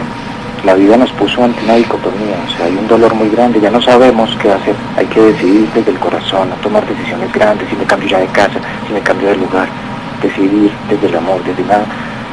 La 0.65 0.75
vida 0.75 0.97
nos 0.97 1.13
puso 1.13 1.45
ante 1.45 1.63
una 1.63 1.75
dicotomía, 1.75 2.37
o 2.49 2.57
sea, 2.57 2.67
hay 2.67 2.73
un 2.73 2.89
dolor 2.89 3.15
muy 3.15 3.29
grande, 3.29 3.61
ya 3.61 3.71
no 3.71 3.83
sabemos 3.83 4.35
qué 4.41 4.51
hacer, 4.51 4.75
hay 4.97 5.05
que 5.07 5.21
decidir 5.21 5.69
desde 5.75 5.91
el 5.91 5.99
corazón, 5.99 6.49
tomar 6.63 6.87
decisiones 6.87 7.31
grandes, 7.33 7.69
si 7.69 7.77
me 7.77 7.85
cambio 7.85 8.09
ya 8.09 8.19
de 8.21 8.27
casa, 8.29 8.59
si 8.87 8.95
me 8.95 9.01
cambio 9.01 9.29
de 9.29 9.37
lugar, 9.37 9.69
decidir 10.23 10.71
desde 10.89 11.07
el 11.09 11.17
amor, 11.17 11.43
desde 11.45 11.63
una 11.63 11.85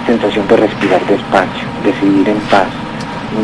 sensación 0.06 0.48
de 0.48 0.58
respirar 0.58 1.02
despacio, 1.06 1.67
decidir 1.84 2.30
en 2.30 2.39
paz. 2.50 2.67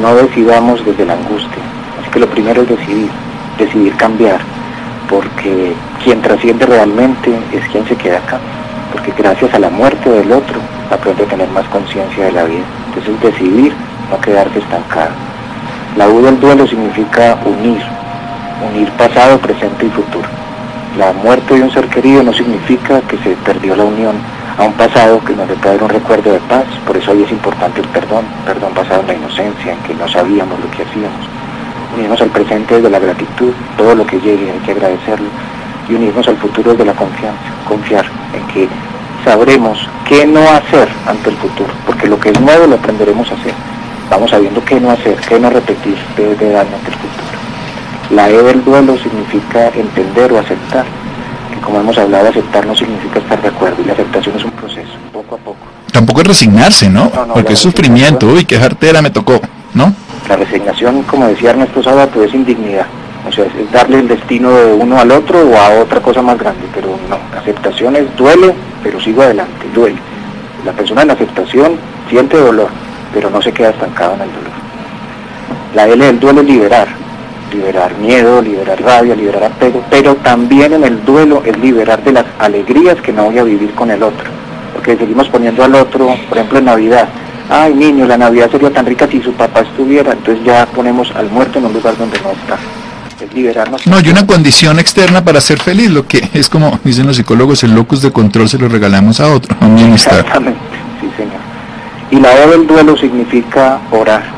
No 0.01 0.15
decidamos 0.15 0.83
desde 0.85 1.05
la 1.05 1.13
angustia. 1.13 1.63
Así 2.01 2.09
que 2.11 2.19
lo 2.19 2.27
primero 2.27 2.61
es 2.61 2.69
decidir, 2.69 3.09
decidir 3.57 3.95
cambiar, 3.95 4.39
porque 5.09 5.73
quien 6.03 6.21
trasciende 6.21 6.65
realmente 6.65 7.31
es 7.53 7.67
quien 7.69 7.85
se 7.87 7.95
queda 7.95 8.17
acá, 8.17 8.39
porque 8.91 9.13
gracias 9.17 9.53
a 9.53 9.59
la 9.59 9.69
muerte 9.69 10.09
del 10.09 10.31
otro 10.31 10.59
aprende 10.91 11.23
a 11.23 11.27
tener 11.27 11.49
más 11.49 11.65
conciencia 11.67 12.25
de 12.25 12.31
la 12.31 12.43
vida. 12.43 12.65
Entonces 12.87 13.19
decidir 13.21 13.73
no 14.09 14.19
quedarse 14.21 14.59
estancado. 14.59 15.11
La 15.97 16.07
U 16.07 16.21
del 16.21 16.39
duelo 16.39 16.67
significa 16.67 17.37
unir, 17.45 17.81
unir 18.69 18.89
pasado, 18.91 19.39
presente 19.39 19.85
y 19.85 19.89
futuro. 19.89 20.27
La 20.97 21.13
muerte 21.13 21.53
de 21.53 21.61
un 21.61 21.71
ser 21.71 21.87
querido 21.89 22.23
no 22.23 22.33
significa 22.33 23.01
que 23.01 23.19
se 23.19 23.35
perdió 23.45 23.75
la 23.75 23.83
unión 23.83 24.15
a 24.57 24.63
un 24.63 24.73
pasado 24.73 25.23
que 25.23 25.35
nos 25.35 25.47
debe 25.47 25.83
un 25.83 25.89
recuerdo 25.89 26.33
de 26.33 26.39
paz, 26.39 26.65
por 26.87 26.97
eso 26.97 27.11
hoy 27.11 27.21
es 27.21 27.31
importante 27.31 27.81
el 27.81 27.87
perdón, 27.89 28.25
perdón 28.47 28.73
basado 28.73 29.01
en 29.01 29.07
la 29.07 29.13
inocencia, 29.13 29.73
en 29.73 29.79
que 29.83 29.93
no 29.93 30.07
sabíamos 30.07 30.59
lo 30.59 30.71
que 30.71 30.81
hacíamos. 30.81 31.27
Unirnos 31.95 32.19
al 32.19 32.29
presente 32.29 32.75
desde 32.77 32.89
la 32.89 32.97
gratitud, 32.97 33.53
todo 33.77 33.93
lo 33.93 34.07
que 34.07 34.19
llegue 34.19 34.51
hay 34.51 34.57
que 34.65 34.71
agradecerlo, 34.71 35.27
y 35.87 35.93
unirnos 35.93 36.27
al 36.27 36.37
futuro 36.37 36.71
desde 36.71 36.85
la 36.85 36.93
confianza, 36.93 37.45
confiar 37.67 38.05
en 38.33 38.47
que 38.47 38.67
sabremos 39.23 39.87
qué 40.07 40.25
no 40.25 40.41
hacer 40.49 40.89
ante 41.05 41.29
el 41.29 41.35
futuro, 41.37 41.69
porque 41.85 42.07
lo 42.07 42.19
que 42.19 42.29
es 42.29 42.41
nuevo 42.41 42.65
lo 42.65 42.75
aprenderemos 42.75 43.29
a 43.29 43.35
hacer. 43.35 43.53
Vamos 44.09 44.31
sabiendo 44.31 44.65
qué 44.65 44.79
no 44.79 44.89
hacer, 44.89 45.15
qué 45.29 45.39
no 45.39 45.51
repetir 45.51 45.95
de 46.17 46.51
daño 46.51 46.75
ante 46.75 46.87
el 46.87 46.95
futuro. 46.95 47.36
La 48.11 48.29
E 48.29 48.41
del 48.41 48.63
duelo 48.63 48.97
significa 48.97 49.67
entender 49.69 50.31
o 50.31 50.39
aceptar 50.39 50.85
como 51.67 51.81
hemos 51.81 51.97
hablado, 51.97 52.29
aceptar 52.29 52.65
no 52.65 52.73
significa 52.73 53.19
estar 53.19 53.41
de 53.41 53.49
acuerdo 53.49 53.81
y 53.81 53.85
la 53.85 53.91
aceptación 53.91 54.37
es 54.37 54.45
un 54.45 54.51
proceso, 54.51 54.93
poco 55.11 55.35
a 55.35 55.37
poco. 55.37 55.57
Tampoco 55.91 56.21
es 56.21 56.27
resignarse, 56.27 56.89
¿no? 56.89 57.09
Porque 57.33 57.53
es 57.53 57.59
sufrimiento, 57.59 58.27
uy, 58.27 58.45
qué 58.45 58.57
jartera 58.57 59.01
me 59.01 59.09
tocó, 59.09 59.41
¿no? 59.73 59.93
La 60.29 60.37
resignación, 60.37 61.03
como 61.03 61.27
decía 61.27 61.49
Ernesto 61.49 61.83
Sábato, 61.83 62.23
es 62.23 62.33
indignidad. 62.33 62.85
O 63.27 63.31
sea, 63.33 63.43
es 63.43 63.71
darle 63.71 63.99
el 63.99 64.07
destino 64.07 64.51
de 64.51 64.73
uno 64.75 64.97
al 64.97 65.11
otro 65.11 65.41
o 65.41 65.57
a 65.57 65.81
otra 65.81 65.99
cosa 65.99 66.21
más 66.21 66.37
grande, 66.37 66.61
pero 66.73 66.97
no, 67.09 67.17
aceptación 67.37 67.97
es 67.97 68.15
duele, 68.15 68.53
pero 68.81 69.01
sigo 69.01 69.21
adelante, 69.23 69.67
duele. 69.75 69.97
La 70.65 70.71
persona 70.71 71.01
en 71.01 71.11
aceptación 71.11 71.73
siente 72.09 72.37
dolor, 72.37 72.69
pero 73.13 73.29
no 73.29 73.41
se 73.41 73.51
queda 73.51 73.71
estancado 73.71 74.15
en 74.15 74.21
el 74.21 74.29
dolor. 74.29 74.51
La 75.75 75.85
L 75.87 76.05
del 76.05 76.19
duelo 76.19 76.39
es 76.39 76.47
liberar, 76.47 76.87
liberar 77.51 77.95
miedo, 77.97 78.41
liberar 78.41 78.81
rabia, 78.81 79.15
liberar 79.15 79.45
apego, 79.45 79.83
pero 79.89 80.15
también 80.15 80.73
en 80.73 80.83
el 80.83 81.03
duelo 81.05 81.43
es 81.45 81.57
liberar 81.57 82.03
de 82.03 82.11
las 82.11 82.25
alegrías 82.39 82.99
que 83.01 83.13
no 83.13 83.25
voy 83.25 83.37
a 83.37 83.43
vivir 83.43 83.71
con 83.73 83.91
el 83.91 84.03
otro. 84.03 84.29
Porque 84.73 84.97
seguimos 84.97 85.27
poniendo 85.29 85.63
al 85.63 85.75
otro, 85.75 86.15
por 86.29 86.37
ejemplo 86.37 86.59
en 86.59 86.65
Navidad, 86.65 87.07
ay 87.49 87.73
niño, 87.73 88.05
la 88.05 88.17
Navidad 88.17 88.51
sería 88.51 88.71
tan 88.71 88.85
rica 88.85 89.07
si 89.09 89.21
su 89.21 89.33
papá 89.33 89.61
estuviera, 89.61 90.13
entonces 90.13 90.43
ya 90.43 90.65
ponemos 90.67 91.11
al 91.15 91.29
muerto 91.29 91.59
en 91.59 91.65
un 91.65 91.73
lugar 91.73 91.97
donde 91.97 92.19
no 92.21 92.31
está. 92.31 92.57
Es 93.23 93.33
liberarnos. 93.33 93.87
No, 93.87 93.97
hay 93.97 94.09
una 94.09 94.27
condición 94.27 94.77
externa 94.77 95.23
para 95.23 95.41
ser 95.41 95.59
feliz, 95.59 95.89
lo 95.89 96.05
que 96.05 96.29
es 96.33 96.49
como 96.49 96.79
dicen 96.83 97.07
los 97.07 97.15
psicólogos, 97.15 97.63
el 97.63 97.73
locus 97.73 98.01
de 98.03 98.11
control 98.11 98.47
se 98.47 98.59
lo 98.59 98.69
regalamos 98.69 99.19
a 99.19 99.33
otro, 99.33 99.55
a 99.59 99.65
un 99.65 99.75
bienestar. 99.75 100.19
Exactamente, 100.19 100.59
sí 101.01 101.09
señor. 101.17 101.39
Y 102.11 102.19
la 102.19 102.29
hora 102.29 102.47
del 102.51 102.67
duelo 102.67 102.95
significa 102.95 103.79
orar 103.91 104.36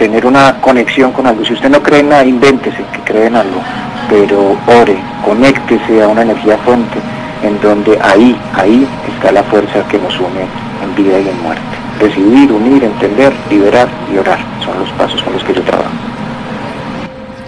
tener 0.00 0.24
una 0.24 0.58
conexión 0.62 1.12
con 1.12 1.26
algo. 1.26 1.44
Si 1.44 1.52
usted 1.52 1.68
no 1.68 1.82
cree 1.82 2.00
en 2.00 2.08
nada, 2.08 2.24
invéntese 2.24 2.78
que 2.90 3.00
cree 3.04 3.26
en 3.26 3.36
algo, 3.36 3.60
pero 4.08 4.56
ore, 4.80 4.96
conéctese 5.22 6.02
a 6.02 6.08
una 6.08 6.22
energía 6.22 6.56
fuente 6.64 6.98
en 7.42 7.60
donde 7.60 7.98
ahí, 8.00 8.34
ahí 8.54 8.88
está 9.14 9.30
la 9.30 9.42
fuerza 9.42 9.86
que 9.90 9.98
nos 9.98 10.18
une 10.18 10.46
en 10.82 10.94
vida 10.96 11.20
y 11.20 11.28
en 11.28 11.42
muerte. 11.42 11.62
Recibir, 12.00 12.50
unir, 12.50 12.82
entender, 12.82 13.30
liberar 13.50 13.88
y 14.10 14.16
orar 14.16 14.38
son 14.64 14.80
los 14.80 14.88
pasos 14.92 15.22
con 15.22 15.34
los 15.34 15.44
que 15.44 15.52
yo 15.52 15.62
trabajo. 15.64 15.90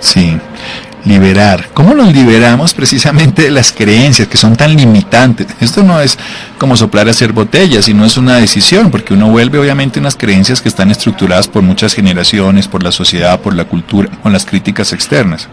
Sí 0.01 0.32
liberar. 1.05 1.69
¿Cómo 1.75 1.95
nos 1.95 2.13
liberamos 2.13 2.75
precisamente 2.75 3.43
de 3.43 3.51
las 3.51 3.73
creencias 3.73 4.29
que 4.29 4.37
son 4.37 4.57
tan 4.57 4.77
limitantes? 4.77 5.47
Esto 5.61 5.83
no 5.83 6.01
es 6.01 6.19
como 6.59 6.77
soplar 6.77 7.09
a 7.09 7.11
hacer 7.11 7.33
botellas, 7.33 7.87
sino 7.87 8.05
es 8.05 8.17
una 8.17 8.37
decisión, 8.37 8.91
porque 8.91 9.15
uno 9.15 9.29
vuelve 9.29 9.59
obviamente 9.59 10.01
unas 10.01 10.17
creencias 10.17 10.61
que 10.61 10.69
están 10.69 10.91
estructuradas 10.91 11.49
por 11.49 11.63
muchas 11.63 11.95
generaciones, 11.95 12.69
por 12.69 12.83
la 12.83 12.93
sociedad, 12.93 13.41
por 13.41 13.55
la 13.55 13.65
cultura, 13.65 14.09
con 14.23 14.33
las 14.33 14.47
críticas 14.47 14.93
externas. 14.93 15.49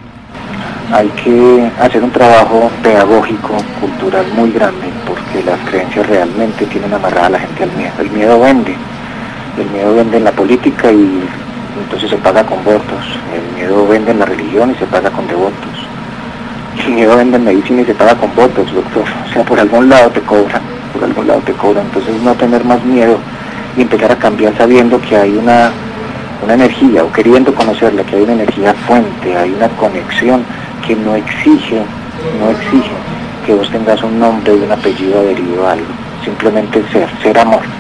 Hay 0.92 1.08
que 1.24 1.70
hacer 1.80 2.04
un 2.04 2.12
trabajo 2.12 2.72
pedagógico, 2.82 3.58
cultural 3.80 4.26
muy 4.36 4.52
grande, 4.52 4.88
porque 5.06 5.44
las 5.46 5.60
creencias 5.70 6.08
realmente 6.08 6.66
tienen 6.66 6.94
amarrada 6.94 7.28
a 7.28 7.30
la 7.32 7.40
gente 7.40 7.64
al 7.64 7.72
miedo. 7.74 7.94
El 8.00 8.10
miedo 8.10 8.40
vende, 8.40 8.76
el 9.60 9.70
miedo 9.70 9.96
vende 9.96 10.18
en 10.18 10.24
la 10.24 10.32
política 10.32 10.92
y 10.92 11.24
entonces 11.84 12.10
se 12.10 12.18
paga 12.18 12.46
con 12.46 12.64
votos. 12.64 13.06
El 13.34 13.56
miedo 13.56 13.88
vende 13.88 14.12
en 14.12 14.20
la 14.20 14.26
religión 14.26 14.72
y 14.72 14.76
se 14.76 14.86
paga 14.86 15.10
con 15.10 15.28
devotos. 15.28 15.88
El 16.86 16.94
miedo 16.94 17.16
vende 17.18 17.38
en 17.38 17.44
medicina 17.44 17.82
y 17.82 17.86
se 17.86 17.96
paga 17.96 18.16
con 18.16 18.34
votos, 18.36 18.72
doctor. 18.74 19.04
O 19.30 19.34
sea, 19.34 19.44
por 19.44 19.60
algún 19.60 19.90
lado 19.90 20.10
te 20.10 20.22
cobran, 20.22 20.62
por 20.94 21.04
algún 21.04 21.28
lado 21.28 21.42
te 21.42 21.54
cobran. 21.54 21.86
Entonces 21.86 22.22
no 22.22 22.34
tener 22.36 22.64
más 22.66 22.84
miedo 22.84 23.18
y 23.78 23.82
empezar 23.82 24.12
a 24.12 24.16
cambiar 24.16 24.56
sabiendo 24.58 25.00
que 25.02 25.16
hay 25.16 25.38
una, 25.38 25.72
una 26.44 26.54
energía 26.54 27.04
o 27.04 27.12
queriendo 27.12 27.54
conocerla, 27.54 28.04
que 28.04 28.16
hay 28.16 28.24
una 28.24 28.34
energía 28.34 28.74
fuente, 28.88 29.38
hay 29.38 29.52
una 29.52 29.70
conexión 29.70 30.44
que 30.86 30.96
no 30.96 31.16
exige, 31.16 31.84
no 32.40 32.50
exige 32.50 32.92
que 33.46 33.54
vos 33.54 33.70
tengas 33.70 34.02
un 34.04 34.20
nombre 34.20 34.54
y 34.56 34.64
un 34.64 34.72
apellido 34.72 35.20
adherido 35.20 35.68
a 35.68 35.74
algo. 35.74 35.86
Simplemente 36.24 36.84
ser, 36.92 37.08
ser 37.22 37.38
amor 37.40 37.79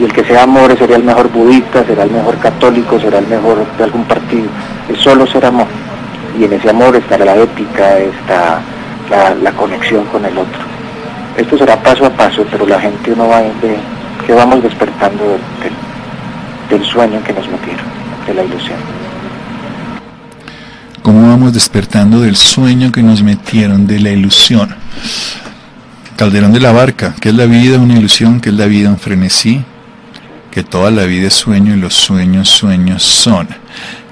y 0.00 0.04
el 0.04 0.12
que 0.14 0.24
sea 0.24 0.44
amor 0.44 0.74
sería 0.78 0.96
el 0.96 1.04
mejor 1.04 1.30
budista, 1.30 1.84
será 1.84 2.04
el 2.04 2.10
mejor 2.10 2.38
católico, 2.38 2.98
será 2.98 3.18
el 3.18 3.26
mejor 3.26 3.66
de 3.76 3.84
algún 3.84 4.04
partido. 4.04 4.48
Es 4.88 4.98
solo 4.98 5.26
ser 5.26 5.44
amor. 5.44 5.66
Y 6.38 6.44
en 6.44 6.54
ese 6.54 6.70
amor 6.70 6.96
está 6.96 7.18
la 7.18 7.36
ética, 7.36 7.98
está 7.98 8.60
la, 9.42 9.52
conexión 9.52 10.06
con 10.06 10.24
el 10.24 10.38
otro. 10.38 10.60
Esto 11.36 11.58
será 11.58 11.76
paso 11.82 12.06
a 12.06 12.10
paso, 12.10 12.46
pero 12.50 12.66
la 12.66 12.80
gente 12.80 13.14
no 13.14 13.28
va 13.28 13.40
ver 13.40 13.76
que 14.26 14.32
vamos 14.32 14.62
despertando 14.62 15.38
del, 16.70 16.84
sueño 16.84 17.22
que 17.22 17.34
nos 17.34 17.46
metieron, 17.48 17.84
de 18.26 18.34
la 18.34 18.44
ilusión. 18.44 18.78
¿Cómo 21.02 21.28
vamos 21.28 21.52
despertando 21.52 22.22
del 22.22 22.36
sueño 22.36 22.90
que 22.90 23.02
nos 23.02 23.22
metieron, 23.22 23.86
de 23.86 24.00
la 24.00 24.10
ilusión? 24.10 24.74
Calderón 26.16 26.52
de 26.52 26.60
la 26.60 26.72
Barca, 26.72 27.14
¿qué 27.20 27.30
es 27.30 27.34
la 27.34 27.46
vida? 27.46 27.78
Una 27.78 27.94
ilusión, 27.94 28.40
¿qué 28.40 28.50
es 28.50 28.54
la 28.54 28.66
vida? 28.66 28.90
Un 28.90 28.98
frenesí, 28.98 29.64
que 30.50 30.62
toda 30.62 30.90
la 30.90 31.04
vida 31.04 31.28
es 31.28 31.34
sueño 31.34 31.74
y 31.74 31.78
los 31.78 31.94
sueños, 31.94 32.48
sueños 32.48 33.02
son. 33.02 33.48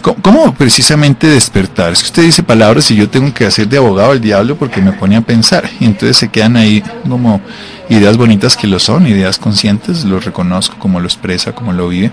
¿Cómo, 0.01 0.55
precisamente 0.55 1.27
despertar? 1.27 1.93
Es 1.93 2.01
que 2.01 2.07
usted 2.07 2.23
dice 2.23 2.43
palabras 2.43 2.91
y 2.91 2.97
yo 2.97 3.09
tengo 3.09 3.35
que 3.35 3.45
hacer 3.45 3.69
de 3.69 3.79
abogado 3.79 4.13
al 4.13 4.21
diablo 4.21 4.57
porque 4.57 4.81
me 4.81 4.93
pone 4.93 5.17
a 5.17 5.21
pensar. 5.21 5.69
Y 5.81 5.87
entonces 5.87 6.17
se 6.17 6.29
quedan 6.29 6.57
ahí 6.57 6.83
como 7.09 7.41
ideas 7.89 8.17
bonitas 8.17 8.57
que 8.57 8.69
lo 8.69 8.79
son, 8.79 9.07
ideas 9.07 9.39
conscientes, 9.39 10.05
lo 10.05 10.21
reconozco 10.21 10.77
como 10.79 11.01
lo 11.01 11.07
expresa, 11.07 11.53
como 11.53 11.73
lo 11.73 11.89
vive. 11.89 12.13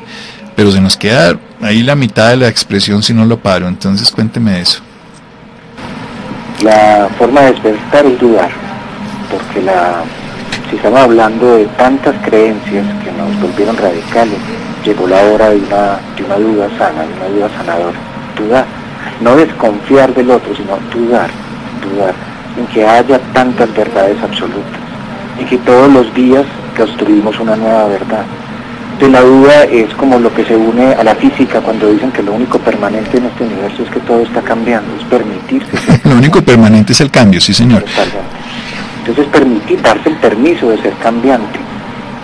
Pero 0.55 0.71
se 0.71 0.81
nos 0.81 0.97
queda 0.97 1.37
ahí 1.61 1.83
la 1.83 1.95
mitad 1.95 2.29
de 2.31 2.37
la 2.37 2.47
expresión 2.47 3.03
si 3.03 3.13
no 3.13 3.23
lo 3.25 3.37
paro. 3.37 3.67
Entonces 3.67 4.09
cuénteme 4.11 4.59
eso. 4.59 4.81
La 6.63 7.07
forma 7.19 7.41
de 7.41 7.51
despertar 7.51 8.05
es 8.05 8.19
dudar, 8.19 8.49
porque 9.29 9.61
la 9.61 10.03
si 10.69 10.77
estamos 10.77 10.99
hablando 10.99 11.57
de 11.57 11.65
tantas 11.77 12.15
creencias 12.23 12.85
que 13.03 13.11
nos 13.11 13.39
volvieron 13.41 13.77
radicales, 13.77 14.37
llegó 14.83 15.07
la 15.07 15.21
hora 15.23 15.49
de 15.49 15.57
una, 15.57 15.99
de 16.15 16.23
una 16.23 16.35
duda 16.35 16.69
sana, 16.77 17.03
de 17.03 17.13
una 17.13 17.27
duda 17.27 17.49
sanadora. 17.57 17.99
Dudar, 18.35 18.65
no 19.21 19.35
desconfiar 19.35 20.13
del 20.13 20.31
otro, 20.31 20.55
sino 20.55 20.77
dudar, 20.93 21.29
dudar, 21.81 22.13
en 22.57 22.67
que 22.67 22.85
haya 22.85 23.19
tantas 23.33 23.73
verdades 23.75 24.17
absolutas 24.21 24.79
y 25.39 25.45
que 25.45 25.57
todos 25.59 25.91
los 25.91 26.13
días 26.13 26.45
construimos 26.75 27.39
una 27.39 27.55
nueva 27.55 27.87
verdad. 27.87 28.25
De 28.99 29.09
la 29.09 29.21
duda 29.21 29.63
es 29.65 29.93
como 29.95 30.19
lo 30.19 30.33
que 30.33 30.45
se 30.45 30.55
une 30.55 30.93
a 30.93 31.03
la 31.03 31.15
física 31.15 31.59
cuando 31.59 31.91
dicen 31.91 32.11
que 32.11 32.23
lo 32.23 32.33
único 32.33 32.59
permanente 32.59 33.17
en 33.17 33.25
este 33.25 33.43
universo 33.43 33.83
es 33.83 33.89
que 33.89 33.99
todo 33.99 34.21
está 34.21 34.41
cambiando, 34.41 34.95
es 34.97 35.03
permitirse. 35.05 35.99
lo 36.09 36.15
único 36.15 36.41
permanente 36.41 36.93
es 36.93 37.01
el 37.01 37.11
cambio, 37.11 37.41
sí 37.41 37.53
señor. 37.53 37.83
Entonces 39.07 39.27
permitir, 39.27 39.79
darse 39.83 40.09
el 40.09 40.15
permiso 40.15 40.67
de 40.69 40.81
ser 40.81 40.93
cambiante. 40.93 41.59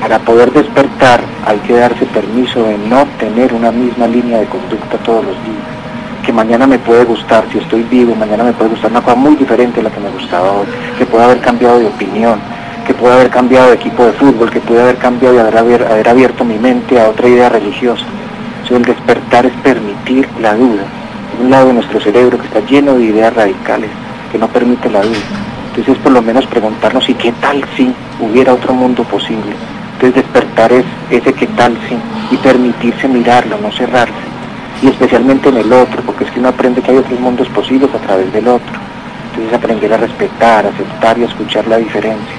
Para 0.01 0.17
poder 0.17 0.51
despertar 0.51 1.21
hay 1.45 1.59
que 1.59 1.73
darse 1.73 2.07
permiso 2.07 2.63
de 2.63 2.75
no 2.75 3.05
tener 3.19 3.53
una 3.53 3.71
misma 3.71 4.07
línea 4.07 4.39
de 4.39 4.47
conducta 4.47 4.97
todos 5.05 5.23
los 5.23 5.35
días. 5.43 6.25
Que 6.25 6.33
mañana 6.33 6.65
me 6.65 6.79
puede 6.79 7.03
gustar, 7.03 7.45
si 7.51 7.59
estoy 7.59 7.83
vivo, 7.83 8.15
mañana 8.15 8.45
me 8.45 8.53
puede 8.53 8.71
gustar 8.71 8.89
una 8.89 9.01
cosa 9.01 9.15
muy 9.15 9.35
diferente 9.35 9.79
a 9.79 9.83
la 9.83 9.91
que 9.91 9.99
me 9.99 10.09
gustaba 10.09 10.53
hoy. 10.53 10.65
Que 10.97 11.05
pueda 11.05 11.25
haber 11.25 11.37
cambiado 11.37 11.77
de 11.77 11.85
opinión, 11.85 12.39
que 12.87 12.95
pueda 12.95 13.13
haber 13.13 13.29
cambiado 13.29 13.67
de 13.69 13.75
equipo 13.75 14.03
de 14.03 14.13
fútbol, 14.13 14.49
que 14.49 14.59
pueda 14.59 14.81
haber 14.81 14.97
cambiado 14.97 15.35
y 15.35 15.37
haber, 15.37 15.83
haber 15.83 16.09
abierto 16.09 16.43
mi 16.43 16.57
mente 16.57 16.99
a 16.99 17.09
otra 17.09 17.27
idea 17.27 17.49
religiosa. 17.49 18.05
el 18.71 18.81
despertar 18.81 19.45
es 19.45 19.53
permitir 19.61 20.27
la 20.41 20.55
duda. 20.55 20.85
Un 21.43 21.51
lado 21.51 21.67
de 21.67 21.73
nuestro 21.73 21.99
cerebro 21.99 22.39
que 22.39 22.47
está 22.47 22.61
lleno 22.61 22.95
de 22.95 23.03
ideas 23.03 23.35
radicales, 23.35 23.91
que 24.31 24.39
no 24.39 24.47
permite 24.47 24.89
la 24.89 25.03
duda 25.03 25.50
entonces 25.81 26.03
por 26.03 26.11
lo 26.11 26.21
menos 26.21 26.45
preguntarnos, 26.45 27.09
¿y 27.09 27.15
qué 27.15 27.31
tal 27.41 27.65
si 27.75 27.91
hubiera 28.19 28.53
otro 28.53 28.71
mundo 28.71 29.03
posible? 29.03 29.55
Entonces 29.93 30.13
despertar 30.13 30.71
es 30.71 30.85
ese 31.09 31.33
qué 31.33 31.47
tal 31.47 31.75
si 31.89 31.97
y 32.35 32.37
permitirse 32.37 33.07
mirarlo, 33.07 33.57
no 33.57 33.71
cerrarse. 33.71 34.13
Y 34.83 34.89
especialmente 34.89 35.49
en 35.49 35.57
el 35.57 35.73
otro, 35.73 36.03
porque 36.03 36.25
es 36.25 36.29
que 36.29 36.39
uno 36.39 36.49
aprende 36.49 36.83
que 36.83 36.91
hay 36.91 36.97
otros 36.97 37.19
mundos 37.19 37.49
posibles 37.49 37.89
a 37.95 37.97
través 37.97 38.31
del 38.31 38.47
otro. 38.47 38.73
Entonces 39.31 39.53
aprender 39.55 39.91
a 39.91 39.97
respetar, 39.97 40.67
aceptar 40.67 41.17
y 41.17 41.23
escuchar 41.23 41.65
la 41.65 41.77
diferencia. 41.77 42.35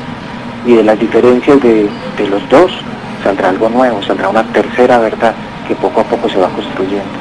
Y 0.64 0.74
de 0.74 0.84
las 0.84 1.00
diferencias 1.00 1.60
de, 1.60 1.88
de 2.16 2.28
los 2.28 2.48
dos 2.48 2.70
saldrá 3.24 3.48
algo 3.48 3.68
nuevo, 3.70 4.00
saldrá 4.04 4.28
una 4.28 4.44
tercera 4.52 4.98
verdad 4.98 5.34
que 5.66 5.74
poco 5.74 6.02
a 6.02 6.04
poco 6.04 6.28
se 6.28 6.38
va 6.38 6.48
construyendo. 6.50 7.18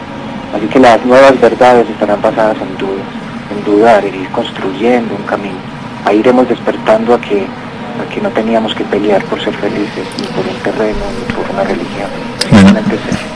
Así 0.55 0.67
que 0.67 0.79
las 0.79 1.03
nuevas 1.03 1.41
verdades 1.41 1.89
estarán 1.89 2.21
basadas 2.21 2.57
en 2.61 2.77
dudas, 2.77 3.07
en 3.49 3.63
dudar, 3.63 4.05
en 4.05 4.21
ir 4.21 4.29
construyendo 4.29 5.15
un 5.15 5.23
camino. 5.23 5.70
Ahí 6.05 6.19
iremos 6.19 6.47
despertando 6.47 7.13
a 7.13 7.21
que, 7.21 7.45
a 7.45 8.13
que 8.13 8.21
no 8.21 8.29
teníamos 8.29 8.73
que 8.73 8.83
pelear 8.85 9.23
por 9.25 9.41
ser 9.43 9.53
felices, 9.55 10.05
ni 10.19 10.27
por 10.27 10.45
un 10.45 10.57
terreno, 10.63 10.99
ni 11.19 11.33
por 11.33 11.49
una 11.51 11.63
religión. 11.63 12.09
Ser. 12.49 13.31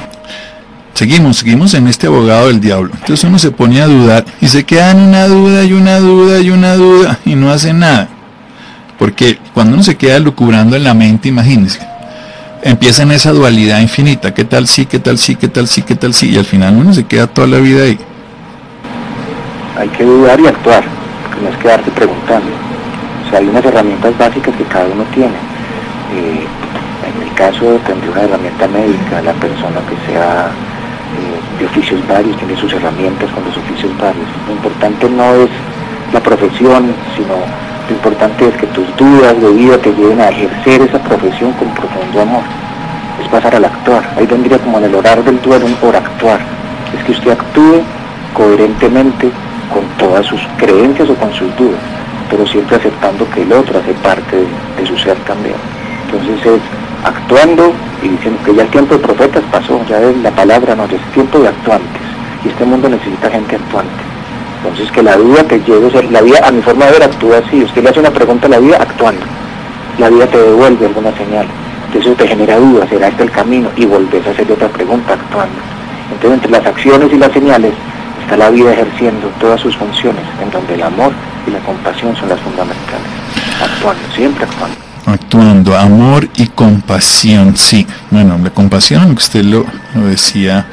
Seguimos, 0.95 1.37
seguimos 1.37 1.73
en 1.73 1.87
este 1.87 2.07
abogado 2.07 2.47
del 2.47 2.61
diablo. 2.61 2.91
Entonces 2.93 3.23
uno 3.25 3.37
se 3.37 3.51
pone 3.51 3.81
a 3.81 3.87
dudar 3.87 4.23
y 4.39 4.47
se 4.47 4.63
queda 4.63 4.91
en 4.91 4.99
una 4.99 5.27
duda 5.27 5.65
y 5.65 5.73
una 5.73 5.99
duda 5.99 6.39
y 6.39 6.49
una 6.49 6.75
duda 6.75 7.19
y 7.25 7.35
no 7.35 7.51
hace 7.51 7.73
nada. 7.73 8.07
Porque 8.97 9.37
cuando 9.53 9.73
uno 9.73 9.83
se 9.83 9.97
queda 9.97 10.19
lucubrando 10.19 10.77
en 10.77 10.85
la 10.85 10.93
mente, 10.93 11.27
imagínense, 11.27 11.85
empieza 12.63 13.03
en 13.03 13.11
esa 13.11 13.31
dualidad 13.31 13.81
infinita, 13.81 14.33
qué 14.33 14.45
tal 14.45 14.67
sí, 14.67 14.85
qué 14.85 14.99
tal 14.99 15.17
sí, 15.17 15.35
qué 15.35 15.49
tal 15.49 15.67
sí, 15.67 15.81
qué 15.81 15.95
tal 15.95 16.13
sí, 16.13 16.29
y 16.29 16.37
al 16.37 16.45
final 16.45 16.75
uno 16.75 16.93
se 16.93 17.03
queda 17.03 17.27
toda 17.27 17.47
la 17.47 17.57
vida 17.57 17.83
ahí. 17.83 17.99
Hay 19.77 19.89
que 19.89 20.05
dudar 20.05 20.39
y 20.39 20.47
actuar, 20.47 20.85
quedarte 21.65 21.89
preguntando. 21.91 22.51
O 23.25 23.29
sea, 23.29 23.39
hay 23.39 23.47
unas 23.47 23.65
herramientas 23.65 24.15
básicas 24.19 24.55
que 24.55 24.63
cada 24.65 24.85
uno 24.85 25.03
tiene. 25.15 25.33
Eh, 26.13 26.45
en 26.45 27.27
el 27.27 27.33
caso 27.33 27.81
tendría 27.87 28.11
una 28.11 28.21
herramienta 28.21 28.67
médica, 28.67 29.21
la 29.23 29.33
persona 29.33 29.81
que 29.89 29.97
sea 30.05 30.45
eh, 30.45 31.59
de 31.59 31.65
oficios 31.65 32.07
varios, 32.07 32.37
tiene 32.37 32.55
sus 32.55 32.71
herramientas 32.71 33.31
con 33.31 33.43
los 33.45 33.57
oficios 33.57 33.91
varios. 33.97 34.27
Lo 34.47 34.53
importante 34.53 35.09
no 35.09 35.33
es 35.33 35.49
la 36.13 36.19
profesión, 36.21 36.93
sino 37.17 37.33
lo 37.89 37.95
importante 37.95 38.47
es 38.47 38.55
que 38.57 38.67
tus 38.67 38.85
dudas 38.95 39.33
de 39.41 39.49
vida 39.49 39.77
te 39.79 39.91
lleven 39.91 40.21
a 40.21 40.29
ejercer 40.29 40.83
esa 40.83 40.99
profesión 40.99 41.51
con 41.53 41.69
profundo 41.73 42.21
amor. 42.21 42.43
Es 43.19 43.27
pasar 43.29 43.55
al 43.55 43.65
actuar. 43.65 44.03
Ahí 44.17 44.27
vendría 44.27 44.59
como 44.59 44.77
en 44.77 44.85
el 44.85 44.93
orar 44.93 45.23
del 45.23 45.41
duelo 45.41 45.65
un 45.65 45.73
por 45.75 45.95
actuar. 45.95 46.41
Es 46.95 47.03
que 47.03 47.11
usted 47.13 47.31
actúe 47.31 47.81
coherentemente 48.35 49.31
con 49.73 49.83
todas 49.97 50.25
sus 50.25 50.41
creencias 50.57 51.09
o 51.09 51.15
con 51.15 51.33
sus 51.33 51.55
dudas, 51.55 51.79
pero 52.29 52.45
siempre 52.47 52.77
aceptando 52.77 53.29
que 53.29 53.41
el 53.43 53.53
otro 53.53 53.79
hace 53.79 53.93
parte 53.95 54.37
de, 54.77 54.85
su 54.85 54.97
ser 54.97 55.17
también. 55.19 55.55
Entonces 56.05 56.45
es 56.45 56.61
actuando 57.03 57.73
y 58.01 58.09
diciendo 58.09 58.39
que 58.45 58.55
ya 58.55 58.63
el 58.63 58.69
tiempo 58.69 58.95
de 58.95 59.01
profetas 59.01 59.43
pasó, 59.51 59.79
ya 59.87 59.99
es 60.01 60.17
la 60.17 60.31
palabra 60.31 60.75
no, 60.75 60.85
es 60.85 61.01
tiempo 61.13 61.39
de 61.39 61.49
actuantes. 61.49 62.01
Y 62.43 62.49
este 62.49 62.65
mundo 62.65 62.89
necesita 62.89 63.29
gente 63.29 63.55
actuante. 63.55 64.03
Entonces 64.63 64.91
que 64.91 65.03
la 65.03 65.15
duda 65.15 65.43
te 65.43 65.59
lleve, 65.59 65.87
o 65.87 66.11
la 66.11 66.21
vida 66.21 66.39
a 66.43 66.51
mi 66.51 66.61
forma 66.61 66.85
de 66.85 66.91
ver 66.93 67.03
actúa 67.03 67.37
así, 67.37 67.63
usted 67.63 67.83
le 67.83 67.89
hace 67.89 67.99
una 67.99 68.11
pregunta 68.11 68.47
a 68.47 68.49
la 68.49 68.59
vida 68.59 68.77
actuando, 68.79 69.25
la 69.99 70.09
vida 70.09 70.25
te 70.25 70.37
devuelve 70.37 70.87
alguna 70.87 71.15
señal, 71.15 71.45
entonces 71.85 72.11
eso 72.11 72.15
te 72.15 72.27
genera 72.27 72.57
dudas, 72.57 72.89
será 72.89 73.09
este 73.09 73.23
el 73.23 73.31
camino 73.31 73.69
y 73.75 73.85
volvés 73.85 74.25
a 74.25 74.31
hacer 74.31 74.51
otra 74.51 74.67
pregunta 74.69 75.13
actuando. 75.13 75.55
Entonces 76.11 76.31
entre 76.33 76.51
las 76.51 76.65
acciones 76.65 77.13
y 77.13 77.17
las 77.17 77.31
señales 77.31 77.73
está 78.25 78.37
la 78.37 78.49
vida 78.49 78.73
ejerciendo 78.73 79.27
todas 79.39 79.61
sus 79.61 79.75
funciones, 79.77 80.23
en 80.41 80.49
donde 80.49 80.73
el 80.73 80.81
amor 80.83 81.13
y 81.47 81.51
la 81.51 81.59
compasión 81.59 82.15
son 82.15 82.27
las 82.29 82.39
fundamentales, 82.41 83.07
actuando, 83.61 84.01
siempre 84.15 84.43
actuando 84.43 84.75
actuando, 85.07 85.77
amor 85.77 86.27
y 86.35 86.47
compasión, 86.47 87.55
sí. 87.55 87.85
Bueno, 88.09 88.39
la 88.43 88.49
compasión, 88.49 89.11
usted 89.11 89.45
lo, 89.45 89.63
lo 89.93 90.07
decía, 90.07 90.65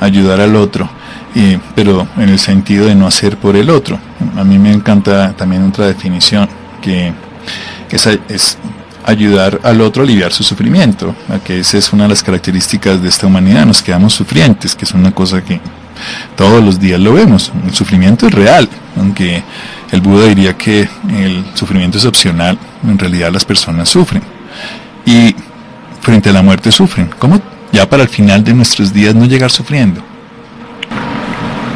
ayudar 0.00 0.40
al 0.40 0.54
otro 0.54 0.88
pero 1.74 2.08
en 2.16 2.28
el 2.28 2.38
sentido 2.38 2.86
de 2.86 2.94
no 2.94 3.06
hacer 3.06 3.36
por 3.36 3.56
el 3.56 3.70
otro. 3.70 3.98
A 4.36 4.44
mí 4.44 4.58
me 4.58 4.72
encanta 4.72 5.32
también 5.32 5.66
otra 5.66 5.86
definición, 5.86 6.48
que 6.82 7.12
es, 7.90 8.06
es 8.28 8.58
ayudar 9.04 9.60
al 9.62 9.80
otro 9.80 10.02
a 10.02 10.04
aliviar 10.04 10.32
su 10.32 10.42
sufrimiento, 10.42 11.14
a 11.28 11.38
que 11.38 11.60
esa 11.60 11.78
es 11.78 11.92
una 11.92 12.04
de 12.04 12.10
las 12.10 12.22
características 12.22 13.02
de 13.02 13.08
esta 13.08 13.26
humanidad, 13.26 13.64
nos 13.64 13.82
quedamos 13.82 14.12
sufrientes, 14.12 14.74
que 14.74 14.84
es 14.84 14.92
una 14.92 15.12
cosa 15.12 15.42
que 15.42 15.60
todos 16.40 16.64
los 16.64 16.80
días 16.80 16.98
lo 16.98 17.12
vemos, 17.12 17.52
el 17.66 17.74
sufrimiento 17.74 18.26
es 18.26 18.32
real, 18.32 18.66
aunque 18.96 19.42
el 19.92 20.00
Buda 20.00 20.24
diría 20.24 20.56
que 20.56 20.88
el 21.10 21.44
sufrimiento 21.52 21.98
es 21.98 22.06
opcional, 22.06 22.56
en 22.82 22.98
realidad 22.98 23.30
las 23.30 23.44
personas 23.44 23.90
sufren. 23.90 24.22
Y 25.04 25.36
frente 26.00 26.30
a 26.30 26.32
la 26.32 26.40
muerte 26.40 26.72
sufren. 26.72 27.10
¿Cómo 27.18 27.38
ya 27.72 27.86
para 27.86 28.04
el 28.04 28.08
final 28.08 28.42
de 28.42 28.54
nuestros 28.54 28.90
días 28.90 29.14
no 29.14 29.26
llegar 29.26 29.50
sufriendo? 29.50 30.00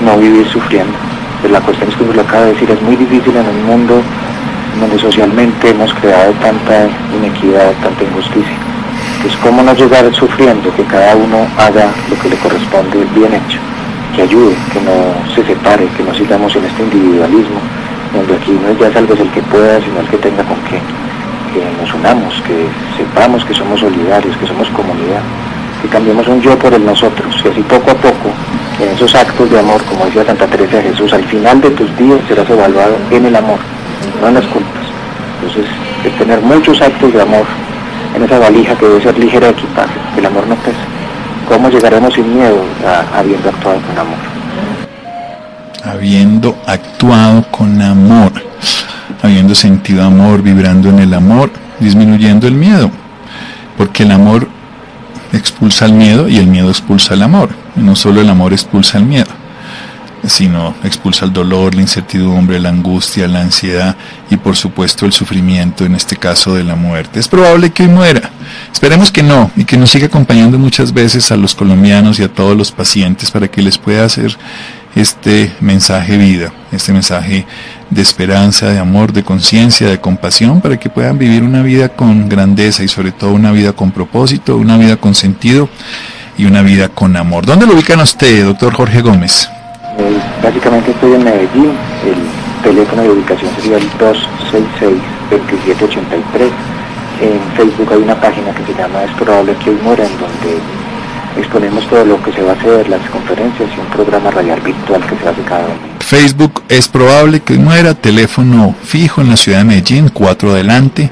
no 0.02 0.16
vivir 0.16 0.48
sufriendo. 0.48 0.94
Pues 1.42 1.52
la 1.52 1.60
cuestión 1.60 1.90
es 1.90 1.96
que 1.96 2.04
lo 2.14 2.22
acaba 2.22 2.46
de 2.46 2.54
decir, 2.54 2.70
es 2.70 2.80
muy 2.80 2.96
difícil 2.96 3.36
en 3.36 3.46
un 3.46 3.66
mundo 3.66 4.00
donde 4.80 4.98
socialmente 4.98 5.68
hemos 5.68 5.92
creado 5.92 6.32
tanta 6.40 6.88
inequidad, 7.14 7.70
tanta 7.82 8.02
injusticia. 8.02 8.56
Pues 9.20 9.36
cómo 9.42 9.62
no 9.62 9.74
llegar 9.74 10.10
sufriendo, 10.14 10.74
que 10.74 10.84
cada 10.84 11.16
uno 11.16 11.46
haga 11.58 11.92
lo 12.08 12.18
que 12.18 12.30
le 12.30 12.36
corresponde 12.36 13.06
bien 13.14 13.34
hecho, 13.34 13.58
que 14.14 14.22
ayude, 14.22 14.54
que 14.72 14.80
no 14.80 14.94
se 15.34 15.44
separe, 15.44 15.86
que 15.96 16.02
no 16.02 16.14
sigamos 16.14 16.54
en 16.56 16.64
este 16.64 16.82
individualismo, 16.82 17.58
donde 18.14 18.34
aquí 18.36 18.52
no 18.52 18.68
es 18.68 18.78
ya 18.78 18.92
salves 18.92 19.20
el 19.20 19.30
que 19.30 19.42
pueda, 19.42 19.80
sino 19.80 20.00
el 20.00 20.08
que 20.08 20.18
tenga 20.18 20.44
con 20.44 20.56
qué, 20.64 20.78
que 21.52 21.62
nos 21.80 21.92
unamos, 21.94 22.34
que 22.42 22.66
sepamos 22.96 23.44
que 23.44 23.54
somos 23.54 23.80
solidarios, 23.80 24.36
que 24.36 24.46
somos 24.46 24.68
comunidad, 24.70 25.22
que 25.82 25.88
cambiemos 25.88 26.26
un 26.28 26.40
yo 26.40 26.56
por 26.58 26.72
el 26.72 26.84
nosotros, 26.84 27.34
y 27.44 27.48
así 27.48 27.60
poco 27.62 27.90
a 27.90 27.94
poco 27.94 28.30
en 28.80 28.88
esos 28.90 29.14
actos 29.14 29.50
de 29.50 29.58
amor, 29.58 29.82
como 29.84 30.06
decía 30.06 30.24
Santa 30.24 30.46
Teresa 30.46 30.76
de 30.76 30.82
Jesús, 30.84 31.12
al 31.12 31.24
final 31.24 31.60
de 31.60 31.70
tus 31.70 31.96
días 31.96 32.20
serás 32.28 32.48
evaluado 32.48 32.96
en 33.10 33.26
el 33.26 33.36
amor, 33.36 33.58
no 34.20 34.28
en 34.28 34.34
las 34.34 34.46
culpas. 34.46 34.84
Entonces, 35.40 35.66
es 36.04 36.18
tener 36.18 36.40
muchos 36.40 36.80
actos 36.80 37.12
de 37.12 37.20
amor 37.20 37.46
en 38.14 38.22
esa 38.22 38.38
valija 38.38 38.76
que 38.76 38.86
debe 38.86 39.02
ser 39.02 39.18
ligera 39.18 39.48
de 39.48 39.52
equipaje, 39.52 39.94
el 40.16 40.26
amor 40.26 40.46
no 40.46 40.54
pesa. 40.56 40.63
¿Cómo 40.63 40.63
llegaremos 41.74 42.14
sin 42.14 42.34
miedo 42.34 42.62
habiendo 43.14 43.48
actuado 43.48 43.80
con 43.80 43.98
amor? 43.98 44.18
Habiendo 45.84 46.56
actuado 46.66 47.44
con 47.50 47.82
amor, 47.82 48.32
habiendo 49.22 49.54
sentido 49.54 50.02
amor, 50.04 50.42
vibrando 50.42 50.88
en 50.88 51.00
el 51.00 51.12
amor, 51.12 51.50
disminuyendo 51.80 52.46
el 52.46 52.54
miedo, 52.54 52.90
porque 53.76 54.04
el 54.04 54.12
amor 54.12 54.48
expulsa 55.32 55.86
el 55.86 55.94
miedo 55.94 56.28
y 56.28 56.36
el 56.38 56.46
miedo 56.46 56.68
expulsa 56.68 57.14
el 57.14 57.22
amor. 57.22 57.50
No 57.76 57.96
solo 57.96 58.20
el 58.20 58.30
amor 58.30 58.52
expulsa 58.52 58.98
el 58.98 59.04
miedo, 59.04 59.30
sino 60.26 60.74
expulsa 60.84 61.24
el 61.24 61.32
dolor, 61.32 61.74
la 61.74 61.82
incertidumbre, 61.82 62.58
la 62.60 62.70
angustia, 62.70 63.28
la 63.28 63.40
ansiedad 63.40 63.96
y 64.30 64.36
por 64.36 64.56
supuesto 64.56 65.06
el 65.06 65.12
sufrimiento, 65.12 65.84
en 65.84 65.94
este 65.94 66.16
caso 66.16 66.54
de 66.54 66.64
la 66.64 66.76
muerte. 66.76 67.20
Es 67.20 67.28
probable 67.28 67.70
que 67.70 67.86
muera. 67.86 68.30
Esperemos 68.72 69.10
que 69.10 69.22
no 69.22 69.50
y 69.56 69.64
que 69.64 69.76
nos 69.76 69.90
siga 69.90 70.06
acompañando 70.06 70.58
muchas 70.58 70.92
veces 70.92 71.30
a 71.30 71.36
los 71.36 71.54
colombianos 71.54 72.18
y 72.18 72.22
a 72.22 72.32
todos 72.32 72.56
los 72.56 72.72
pacientes 72.72 73.30
para 73.30 73.48
que 73.48 73.62
les 73.62 73.78
pueda 73.78 74.04
hacer 74.04 74.36
este 74.94 75.52
mensaje 75.60 76.16
vida, 76.16 76.52
este 76.70 76.92
mensaje 76.92 77.46
de 77.90 78.02
esperanza, 78.02 78.70
de 78.70 78.78
amor, 78.78 79.12
de 79.12 79.24
conciencia, 79.24 79.88
de 79.88 80.00
compasión, 80.00 80.60
para 80.60 80.78
que 80.78 80.88
puedan 80.88 81.18
vivir 81.18 81.42
una 81.42 81.62
vida 81.62 81.88
con 81.88 82.28
grandeza 82.28 82.84
y 82.84 82.88
sobre 82.88 83.12
todo 83.12 83.32
una 83.32 83.52
vida 83.52 83.72
con 83.72 83.90
propósito, 83.90 84.56
una 84.56 84.76
vida 84.76 84.96
con 84.96 85.14
sentido 85.14 85.68
y 86.38 86.46
una 86.46 86.62
vida 86.62 86.88
con 86.88 87.16
amor. 87.16 87.44
¿Dónde 87.46 87.66
lo 87.66 87.74
ubican 87.74 88.00
usted, 88.00 88.44
doctor 88.44 88.74
Jorge 88.74 89.02
Gómez? 89.02 89.48
Eh, 89.98 90.18
básicamente 90.42 90.90
estoy 90.90 91.12
en 91.12 91.22
Medellín, 91.24 91.70
el 92.04 92.16
teléfono 92.62 93.02
de 93.02 93.10
ubicación 93.10 93.50
sería 93.56 93.76
el 93.76 93.88
266-2783. 93.92 96.50
En 97.20 97.40
Facebook 97.56 97.92
hay 97.92 98.02
una 98.02 98.20
página 98.20 98.52
que 98.54 98.64
se 98.64 98.74
llama 98.78 99.04
Es 99.04 99.12
probable 99.12 99.54
que 99.62 99.70
hoy 99.70 99.78
muera, 99.84 100.04
en 100.04 100.18
donde 100.18 100.58
exponemos 101.38 101.86
todo 101.88 102.04
lo 102.04 102.22
que 102.22 102.32
se 102.32 102.42
va 102.42 102.52
a 102.52 102.54
hacer, 102.54 102.88
las 102.88 103.08
conferencias 103.10 103.68
y 103.76 103.80
un 103.80 103.86
programa 103.86 104.30
radial 104.30 104.60
virtual 104.60 105.04
que 105.06 105.16
se 105.16 105.28
hace 105.28 105.42
cada 105.42 105.62
domingo. 105.62 105.94
Facebook 106.00 106.62
es 106.68 106.88
probable 106.88 107.40
que 107.40 107.54
muera, 107.54 107.94
teléfono 107.94 108.74
fijo 108.82 109.20
en 109.20 109.30
la 109.30 109.36
ciudad 109.36 109.58
de 109.58 109.64
Medellín, 109.64 110.10
4 110.12 110.50
adelante, 110.50 111.10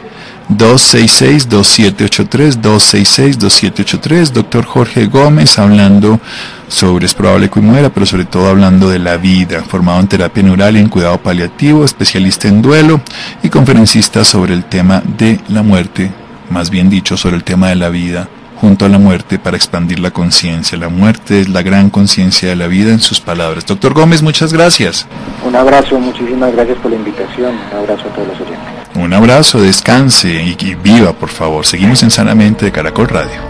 266-2783, 0.57 2.61
266-2783, 2.61 4.33
doctor 4.33 4.65
Jorge 4.65 5.07
Gómez 5.07 5.59
hablando 5.59 6.21
sobre 6.69 7.07
es 7.07 7.15
probable 7.15 7.51
que 7.51 7.61
muera, 7.61 7.91
pero 7.91 8.07
sobre 8.07 8.25
todo 8.25 8.49
hablando 8.49 8.89
de 8.89 8.99
la 8.99 9.17
vida, 9.17 9.63
formado 9.63 10.01
en 10.01 10.09
terapia 10.09 10.43
neural 10.43 10.77
y 10.77 10.81
en 10.81 10.89
cuidado 10.89 11.19
paliativo, 11.19 11.85
especialista 11.85 12.49
en 12.49 12.63
duelo 12.63 13.01
y 13.43 13.51
conferencista 13.51 14.25
sobre 14.25 14.55
el 14.55 14.65
tema 14.65 15.03
de 15.19 15.41
la 15.49 15.63
muerte, 15.63 16.11
más 16.51 16.71
bien 16.71 16.89
dicho, 16.89 17.17
sobre 17.17 17.37
el 17.37 17.45
tema 17.45 17.69
de 17.69 17.77
la 17.77 17.89
vida 17.89 18.29
junto 18.63 18.85
a 18.85 18.89
la 18.89 18.99
muerte 18.99 19.41
para 19.41 19.57
expandir 19.57 19.99
la 19.99 20.13
conciencia. 20.13 20.79
La 20.79 20.89
muerte 20.89 21.41
es 21.41 21.49
la 21.49 21.63
gran 21.63 21.91
conciencia 21.91 22.49
de 22.49 22.55
la 22.55 22.69
vida 22.69 22.93
en 22.93 23.01
sus 23.01 23.21
palabras. 23.21 23.67
Doctor 23.67 23.93
Gómez, 23.93 24.23
muchas 24.23 24.53
gracias. 24.53 25.05
Un 25.45 25.57
abrazo, 25.57 25.99
muchísimas 25.99 26.53
gracias 26.53 26.79
por 26.79 26.93
la 26.93 26.97
invitación. 26.97 27.57
Un 27.73 27.79
abrazo 27.79 28.09
a 28.09 28.15
todos 28.15 28.29
los 28.29 28.41
oyentes. 28.41 28.72
Un 28.95 29.15
abrazo, 29.15 29.61
descanse 29.61 30.43
y, 30.43 30.75
viva, 30.75 31.13
por 31.13 31.31
favor. 31.31 31.65
Seguimos 31.65 32.03
en 32.03 32.11
Sanamente 32.11 32.67
de 32.67 32.73
Caracol 32.73 33.09
Radio. 33.09 33.41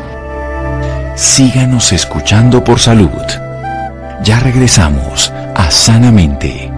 Síganos 1.17 1.93
escuchando 1.93 2.63
por 2.63 2.79
salud. 2.79 3.11
Ya 4.23 4.39
regresamos 4.39 5.33
a 5.55 5.71
Sanamente. 5.71 6.72